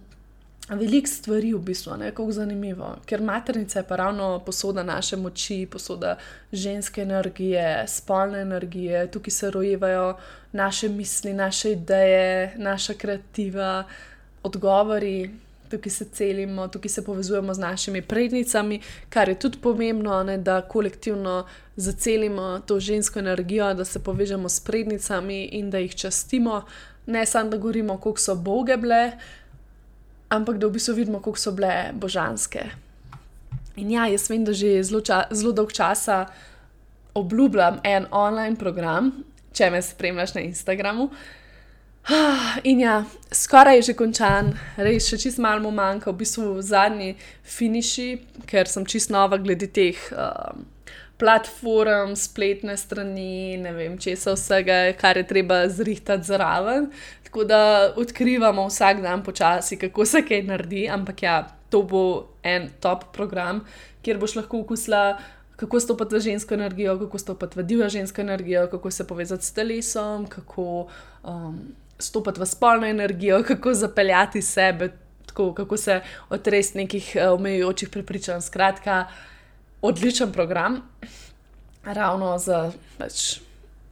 Veliko 0.69 1.07
stvari 1.07 1.53
v 1.53 1.59
bistvu, 1.59 1.91
kako 1.99 2.31
zanimivo, 2.31 2.95
ker 3.05 3.21
maternica 3.21 3.79
je 3.79 3.87
pa 3.87 3.95
ravno 3.95 4.39
posoda 4.45 4.83
naše 4.83 5.17
moči, 5.17 5.67
posoda 5.71 6.17
ženske 6.51 7.01
energije, 7.01 7.85
spolne 7.87 8.41
energije, 8.41 9.07
tukaj 9.11 9.31
se 9.31 9.51
rojevajo 9.51 10.17
naše 10.51 10.89
misli, 10.89 11.33
naše 11.33 11.71
ideje, 11.71 12.53
naša 12.57 12.93
kreativa, 12.93 13.83
odgovori, 14.43 15.31
tukaj 15.71 15.91
se 15.91 16.05
celimo, 16.05 16.67
tukaj 16.67 16.89
se 16.89 17.05
povezujemo 17.05 17.53
z 17.53 17.59
našimi 17.59 18.01
prednicami, 18.01 18.81
kar 19.09 19.29
je 19.29 19.39
tudi 19.39 19.57
pomembno, 19.61 20.23
ne, 20.23 20.37
da 20.37 20.61
kolektivno 20.61 21.45
zacelimo 21.75 22.59
to 22.65 22.79
žensko 22.79 23.19
energijo, 23.19 23.73
da 23.73 23.85
se 23.85 24.03
povežemo 24.03 24.49
s 24.49 24.59
prednicami 24.59 25.43
in 25.43 25.69
da 25.69 25.77
jih 25.77 25.95
častimo, 25.95 26.63
ne 27.05 27.25
samo 27.25 27.49
da 27.49 27.57
govorimo, 27.57 27.97
koliko 27.97 28.19
so 28.19 28.35
boge 28.35 28.77
bile 28.77 29.11
ampak 30.31 30.57
da 30.57 30.67
v 30.67 30.71
bistvu 30.79 30.95
vidimo, 30.95 31.19
kako 31.19 31.37
so 31.37 31.51
bile 31.51 31.91
božanske. 31.93 32.63
In 33.75 33.91
ja, 33.91 34.07
jaz 34.07 34.29
vem, 34.29 34.45
da 34.47 34.53
že 34.53 34.79
zelo, 34.83 35.01
ča, 35.03 35.25
zelo 35.31 35.51
dolg 35.51 35.73
časa 35.75 36.25
obljubljam 37.13 37.81
en 37.83 38.07
online 38.11 38.55
program, 38.55 39.11
če 39.53 39.69
me 39.71 39.81
spremljaš 39.83 40.35
na 40.37 40.41
Instagramu. 40.47 41.09
In 42.71 42.79
ja, 42.81 43.03
skoraj 43.31 43.75
je 43.77 43.89
že 43.91 43.95
končan, 43.99 44.53
res 44.77 45.09
še 45.11 45.19
čist 45.21 45.41
malo 45.43 45.71
manjka, 45.71 46.11
v 46.11 46.23
bistvu 46.23 46.61
zadnji 46.63 47.15
finiši, 47.43 48.07
ker 48.47 48.71
sem 48.71 48.87
čist 48.87 49.11
nova 49.11 49.37
glede 49.37 49.67
teh 49.67 49.99
um, 50.15 50.63
platform, 51.21 52.15
spletne 52.17 52.73
strani, 52.77 53.57
ne 53.61 53.71
vem, 53.75 53.97
česa 54.01 54.33
vsega, 54.33 54.79
kar 54.97 55.19
je 55.21 55.27
treba 55.29 55.67
zrihtati 55.69 56.25
zraven. 56.25 56.89
Tako 57.23 57.43
da 57.45 57.59
odkrivamo 57.95 58.65
vsak 58.67 59.03
dan 59.05 59.21
počasi, 59.23 59.77
kako 59.77 60.05
se 60.05 60.23
kaj 60.25 60.41
naredi, 60.49 60.87
ampak 60.89 61.23
ja, 61.23 61.35
to 61.69 61.83
bo 61.83 62.01
en 62.43 62.69
top 62.81 63.05
program, 63.13 63.61
kjer 64.01 64.17
boš 64.19 64.35
lahko 64.41 64.65
okusila. 64.65 65.19
Kako 65.61 65.79
stopiti 65.79 66.15
v 66.15 66.19
žensko 66.25 66.57
energijo, 66.57 66.97
kako 66.99 67.19
stopiti 67.21 67.59
v 67.59 67.63
divjo 67.69 67.89
žensko 67.89 68.21
energijo, 68.21 68.65
kako 68.67 68.91
se 68.91 69.07
povezati 69.07 69.45
s 69.45 69.53
telesom, 69.53 70.25
kako 70.25 70.87
um, 71.23 71.59
stopiti 71.99 72.41
v 72.41 72.45
spolno 72.49 72.87
energijo, 72.89 73.43
kako 73.47 73.73
zapeljati 73.73 74.41
sebe, 74.41 74.89
tako, 75.25 75.53
kako 75.53 75.77
se 75.77 76.01
otresti 76.29 76.77
nekih 76.77 77.11
uh, 77.15 77.33
omejujočih 77.37 77.89
prepričanj. 77.89 78.41
Skratka, 78.41 79.05
odličen 79.81 80.31
program, 80.31 80.81
ravno 81.83 82.37
za, 82.37 82.71
pač, 82.97 83.39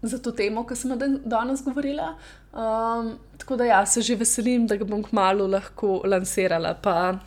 za 0.01 0.19
to 0.21 0.31
temo, 0.31 0.65
ki 0.67 0.75
sem 0.75 0.97
danes 1.25 1.63
govorila. 1.65 2.13
Um, 2.53 3.17
tako 3.37 3.55
da 3.55 3.65
ja, 3.65 3.85
se 3.85 4.01
že 4.01 4.15
veselim, 4.15 4.67
da 4.67 4.75
ga 4.75 4.85
bom 4.85 5.03
kmalo 5.03 5.47
lahko 5.47 6.01
lansirala. 6.05 6.73
Pa 6.81 7.19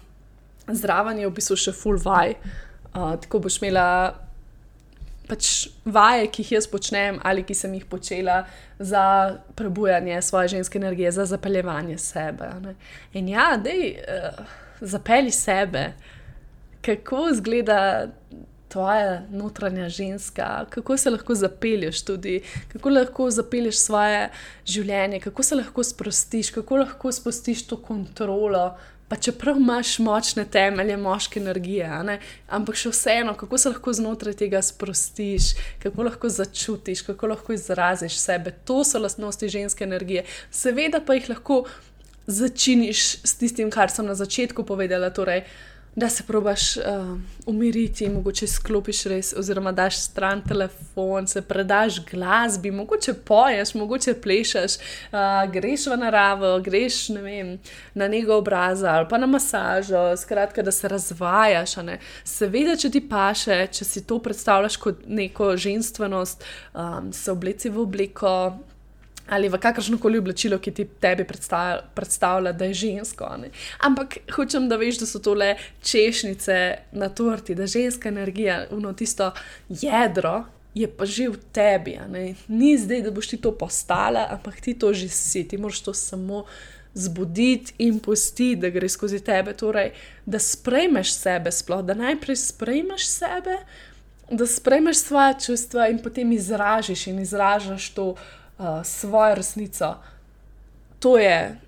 zraven 0.69 1.19
je 1.19 1.29
v 1.29 1.35
bistvu 1.35 1.59
še 1.59 1.75
full 1.75 1.99
vaj. 2.03 2.37
Uh, 2.93 3.15
tako 3.23 3.43
boš 3.47 3.59
imela 3.63 3.87
pač 5.29 5.69
vaje, 5.85 6.27
ki 6.29 6.43
jih 6.43 6.57
jaz 6.59 6.67
počnem 6.69 7.21
ali 7.25 7.45
ki 7.47 7.55
sem 7.57 7.73
jih 7.75 7.85
počela 7.89 8.43
za 8.79 9.39
prebujanje 9.57 10.19
svoje 10.23 10.57
ženske 10.57 10.79
energije, 10.79 11.13
za 11.13 11.25
zapeljevanje 11.25 11.99
sebe. 11.99 12.51
Ne? 12.61 12.75
In 13.15 13.31
ja, 13.31 13.53
da 13.57 13.71
je 13.71 14.03
uh, 14.03 14.43
zapelji 14.81 15.31
sebe, 15.31 15.93
kako 16.83 17.29
izgleda 17.31 18.09
tvoja 18.73 19.23
notranja 19.31 19.89
ženska, 19.89 20.65
kako 20.71 20.97
se 20.97 21.11
lahko 21.11 21.35
zapelješ 21.35 22.03
tudi, 22.03 22.41
kako 22.73 22.89
lahko 22.89 23.31
zapelješ 23.31 23.79
svoje 23.79 24.31
življenje, 24.67 25.21
kako 25.21 25.43
se 25.43 25.59
lahko 25.59 25.85
sprostiš, 25.85 26.51
kako 26.51 26.81
lahko 26.85 27.13
spustiš 27.13 27.67
to 27.67 27.77
kontrolo. 27.77 28.73
Pa 29.09 29.19
čeprav 29.21 29.59
imaš 29.61 29.99
močne 30.01 30.47
temelje, 30.49 30.97
moške 30.97 31.37
energije, 31.41 31.85
ampak 32.49 32.79
še 32.81 32.95
vseeno, 32.95 33.35
kako 33.37 33.59
se 33.61 33.73
lahko 33.75 33.93
znotraj 33.93 34.39
tega 34.41 34.63
sprostiš, 34.65 35.51
kako 35.83 36.07
lahko 36.09 36.31
začutiš, 36.33 37.03
kako 37.11 37.35
lahko 37.35 37.53
izraziš 37.53 38.17
sebe. 38.17 38.55
To 38.65 38.81
so 38.89 39.03
lastnosti 39.03 39.51
ženske 39.53 39.85
energije. 39.85 40.25
Seveda 40.51 41.03
pa 41.05 41.19
jih 41.19 41.29
lahko 41.29 41.67
začiniš 42.25 43.05
s 43.21 43.37
tistim, 43.37 43.69
kar 43.69 43.93
sem 43.93 44.09
na 44.09 44.17
začetku 44.17 44.65
povedala. 44.65 45.13
Torej, 45.13 45.45
uh, 45.45 45.72
da 45.95 46.09
se 46.09 46.25
probaš 46.27 46.77
uh, 46.77 46.83
umiriti, 47.47 48.09
mogoče 48.09 48.47
sklopiš 48.47 49.05
res, 49.05 49.33
oziroma 49.37 49.73
daš 49.73 49.99
stran 50.01 50.43
telefon, 50.49 51.27
se 51.27 51.43
predaš 51.43 52.01
glasbi, 52.11 52.71
mogoče 52.71 53.15
poješ, 53.15 53.75
mogoče 53.75 54.15
plešeš, 54.15 54.77
uh, 54.77 55.53
greš 55.53 55.87
v 55.87 55.99
naravo, 56.01 56.61
greš 56.61 57.09
vem, 57.09 57.59
na 57.95 58.09
njegov 58.09 58.39
obraz 58.39 58.83
ali 58.83 59.07
pa 59.11 59.19
na 59.19 59.27
masažo, 59.27 60.17
skratka, 60.17 60.63
da 60.63 60.73
se 60.73 60.89
razvajaš. 60.89 61.77
Ne? 61.77 61.99
Seveda, 62.25 62.77
če 62.77 62.91
ti 62.91 63.05
paše, 63.09 63.67
če 63.73 63.85
si 63.85 64.07
to 64.07 64.19
predstavljaš 64.19 64.77
kot 64.77 65.05
neko 65.07 65.57
ženstvenost, 65.57 66.45
um, 66.75 67.13
se 67.13 67.33
obleci 67.33 67.69
v 67.69 67.81
obliko 67.81 68.53
ali 69.29 69.49
v 69.49 69.59
kakršno 69.59 69.99
koli 69.99 70.19
oblačilo, 70.19 70.59
ki 70.59 70.71
ti 70.71 70.87
tebi 71.01 71.25
predstavlja, 71.25 71.83
predstavlja 71.95 72.53
da 72.53 72.65
je 72.65 72.75
žensko. 72.75 73.29
Ne? 73.41 73.51
Ampak 73.79 74.19
hočem, 74.35 74.69
da 74.69 74.77
veš, 74.77 74.99
da 75.03 75.07
so 75.07 75.23
to 75.23 75.35
le 75.35 75.55
češnjice 75.83 76.59
na 76.93 77.09
torti, 77.09 77.55
da 77.55 77.67
ženska 77.67 78.09
energija, 78.09 78.67
uno 78.71 78.93
tisto 78.93 79.33
jedro. 79.69 80.45
Je 80.75 80.89
pa 80.89 81.05
že 81.05 81.29
v 81.29 81.37
tebi, 81.53 81.99
ni 82.49 82.79
zdaj, 82.81 83.03
da 83.05 83.11
boš 83.13 83.27
ti 83.29 83.37
to 83.37 83.51
postala, 83.53 84.25
ampak 84.33 84.57
ti 84.61 84.73
to 84.73 84.95
že 84.97 85.09
si, 85.09 85.45
ti 85.45 85.59
moraš 85.61 85.83
to 85.85 85.93
samo 85.95 86.45
zbuditi 86.95 87.75
in 87.79 88.01
pustiti, 88.01 88.57
da 88.57 88.71
gre 88.73 88.89
skozi 88.89 89.21
tebe. 89.21 89.53
Torej, 89.53 89.93
da 90.25 90.39
sprejmeš 90.39 91.13
sebe, 91.13 91.53
sploh, 91.53 91.85
da 91.85 91.95
najprej 91.95 92.37
sprejmeš 92.37 93.05
sebe, 93.05 93.59
da 94.31 94.47
sprejmeš 94.47 94.97
svoje 94.97 95.35
čustva 95.45 95.89
in 95.93 96.01
potem 96.01 96.33
izražiš 96.33 97.07
in 97.07 97.21
izražaš 97.21 97.91
to, 97.93 98.09
uh, 98.17 98.42
svojo 98.85 99.35
resnico. 99.35 99.95
To 100.99 101.19
je, 101.19 101.59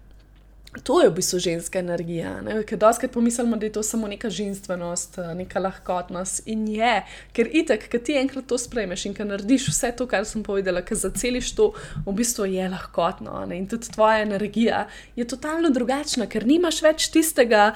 to 0.83 1.01
je 1.03 1.09
v 1.09 1.15
bistvu 1.15 1.39
ženska 1.39 1.79
energija. 1.79 2.37
Ker 2.67 2.79
doskrat 2.79 3.11
pomislimo, 3.11 3.57
da 3.57 3.67
je 3.67 3.73
to 3.73 3.83
samo 3.83 4.09
neka 4.09 4.31
ženskost, 4.31 5.19
neka 5.35 5.59
lahkotnost. 5.59 6.47
In 6.47 6.69
je, 6.69 7.03
ker 7.33 7.51
itek, 7.51 7.89
ki 7.91 7.99
ti 7.99 8.19
enkrat 8.19 8.47
to 8.47 8.59
sprejmeš 8.59 9.07
in 9.07 9.15
ki 9.15 9.27
narediš 9.27 9.69
vse 9.73 9.91
to, 9.99 10.07
kar 10.07 10.27
sem 10.29 10.45
povedala, 10.47 10.85
ki 10.87 10.95
zaceliš 10.95 11.55
to, 11.59 11.73
v 12.07 12.15
bistvu 12.15 12.47
je 12.53 12.69
lahkotno. 12.69 13.43
Ne? 13.47 13.59
In 13.59 13.67
tudi 13.71 13.91
tvoja 13.91 14.23
energija 14.23 14.87
je 15.17 15.27
totalno 15.27 15.71
drugačna, 15.75 16.31
ker 16.31 16.47
nimaš 16.47 16.83
več 16.83 17.11
tistega 17.11 17.73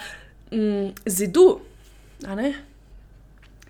mm, 0.53 0.95
zidu 1.07 1.49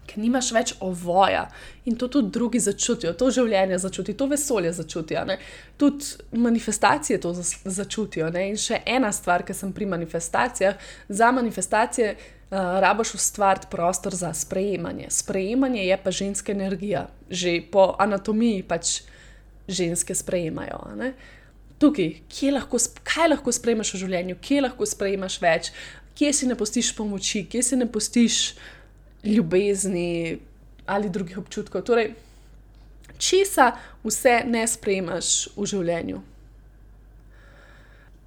ker 0.08 0.22
nimaš 0.22 0.50
več 0.56 0.72
ovoja 0.84 1.44
in 1.88 1.96
to 2.00 2.08
tudi 2.12 2.32
drugi 2.34 2.60
začutijo, 2.60 3.12
to 3.18 3.30
življenje 3.34 3.78
začutijo, 3.82 4.16
to 4.18 4.26
vesolje 4.30 4.72
začutijo, 4.76 5.24
ne? 5.28 5.38
tudi 5.80 6.18
manifestacije 6.32 7.20
to 7.20 7.34
začutijo. 7.64 8.30
Ne? 8.34 8.48
In 8.50 8.58
še 8.60 8.82
ena 8.86 9.12
stvar, 9.14 9.44
ki 9.46 9.56
sem 9.56 9.72
pri 9.76 9.88
manifestacijah, 9.88 10.90
za 11.08 11.30
manifestacije 11.32 12.10
uh, 12.14 12.58
rabaš 12.84 13.14
ustvariti 13.18 13.70
prostor 13.70 14.16
za 14.16 14.32
sprejemanje. 14.34 15.10
Sprejemanje 15.14 15.86
je 15.86 16.00
pa 16.04 16.10
ženska 16.10 16.52
energija, 16.52 17.06
že 17.30 17.60
po 17.72 17.92
anatomiji 17.98 18.62
pač 18.68 19.00
ženske 19.68 20.14
sprejemajo. 20.14 20.80
Ne? 20.96 21.12
Tukaj, 21.78 22.10
lahko, 22.52 22.80
kaj 23.06 23.28
lahko 23.36 23.52
sprejmeš 23.54 23.94
v 23.94 24.02
življenju, 24.02 24.36
kje 24.42 24.64
lahko 24.64 24.86
sprejmeš 24.88 25.38
več, 25.42 25.70
kje 26.18 26.32
si 26.34 26.48
ne 26.50 26.56
postiš 26.58 26.90
pomoči, 26.96 27.44
kje 27.46 27.62
si 27.62 27.78
ne 27.78 27.86
postiš 27.86 28.56
ljubezni 29.24 30.38
ali 30.87 31.11
drugih 31.11 31.38
občutkov. 31.38 31.83
Torej, 31.83 32.14
česa 33.18 33.72
vse 34.04 34.42
ne 34.46 34.64
sprejmaš 34.66 35.48
v 35.57 35.66
življenju. 35.66 36.20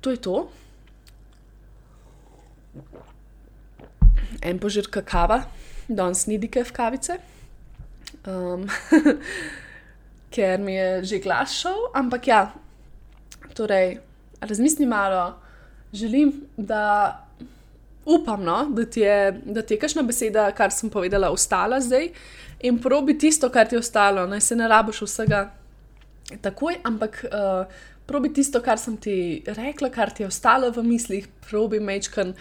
To 0.01 0.13
je 0.13 0.17
to. 0.21 0.37
En 4.41 4.59
požirka 4.59 5.03
kava, 5.05 5.43
danes 5.85 6.25
ni 6.25 6.39
dike 6.41 6.63
v 6.65 6.71
kavice, 6.73 7.17
um, 8.25 8.65
ker 10.33 10.61
mi 10.61 10.73
je 10.73 10.87
že 11.11 11.19
glas 11.21 11.53
šel, 11.53 11.91
ampak 11.93 12.27
ja, 12.27 12.41
torej, 13.53 13.99
razmisli 14.41 14.87
malo, 14.89 15.35
želim, 15.93 16.33
da 16.57 17.21
upam, 18.05 18.43
no, 18.43 18.65
da 18.69 18.85
ti 18.85 18.99
je, 18.99 19.41
da 19.45 19.61
ti 19.61 19.73
je 19.73 19.79
kakšna 19.79 20.03
beseda, 20.03 20.49
kar 20.57 20.71
sem 20.71 20.89
povedala, 20.89 21.29
ostala 21.31 21.79
zdaj 21.81 22.09
in 22.61 22.77
probi 22.81 23.17
tisto, 23.17 23.49
kar 23.49 23.67
ti 23.67 23.75
je 23.75 23.79
ostalo. 23.79 24.27
Naj 24.27 24.41
se 24.41 24.55
ne 24.55 24.67
rabiš 24.67 25.01
vsega 25.01 25.51
takoj, 26.41 26.77
ampak 26.83 27.23
uh, 27.25 27.65
probi 28.05 28.33
tisto, 28.33 28.61
kar 28.61 28.79
sem 28.79 28.97
ti 28.97 29.43
rekla, 29.45 29.89
kar 29.89 30.13
ti 30.13 30.23
je 30.23 30.27
ostalo 30.27 30.71
v 30.71 30.83
mislih, 30.85 31.27
probi 31.49 31.79
mečkan 31.79 32.33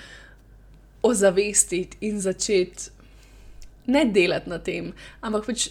ozavestiti 1.03 1.96
in 2.01 2.20
začeti 2.20 2.90
ne 3.87 4.05
delati 4.05 4.51
na 4.51 4.59
tem, 4.59 4.92
ampak 5.20 5.46
pač 5.46 5.68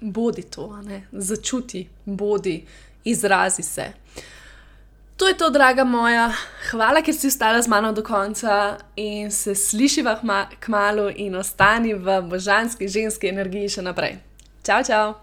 bodi 0.00 0.42
to, 0.42 0.68
začuti, 1.12 1.84
bodi, 2.04 2.60
izrazi 3.04 3.62
se. 3.62 3.90
To 5.20 5.28
je 5.28 5.34
to, 5.34 5.50
draga 5.50 5.84
moja. 5.84 6.32
Hvala, 6.70 7.02
ker 7.04 7.12
si 7.12 7.28
ostala 7.28 7.60
z 7.60 7.68
mano 7.68 7.92
do 7.92 8.00
konca 8.00 8.80
in 8.96 9.28
se 9.28 9.52
slišiva 9.52 10.16
k 10.60 10.68
malu 10.72 11.12
in 11.12 11.36
ostani 11.36 11.92
v 11.92 12.22
božanski 12.24 12.88
ženski 12.88 13.28
energiji 13.28 13.68
še 13.68 13.84
naprej. 13.84 14.16
Čau, 14.64 14.80
čau! 14.80 15.20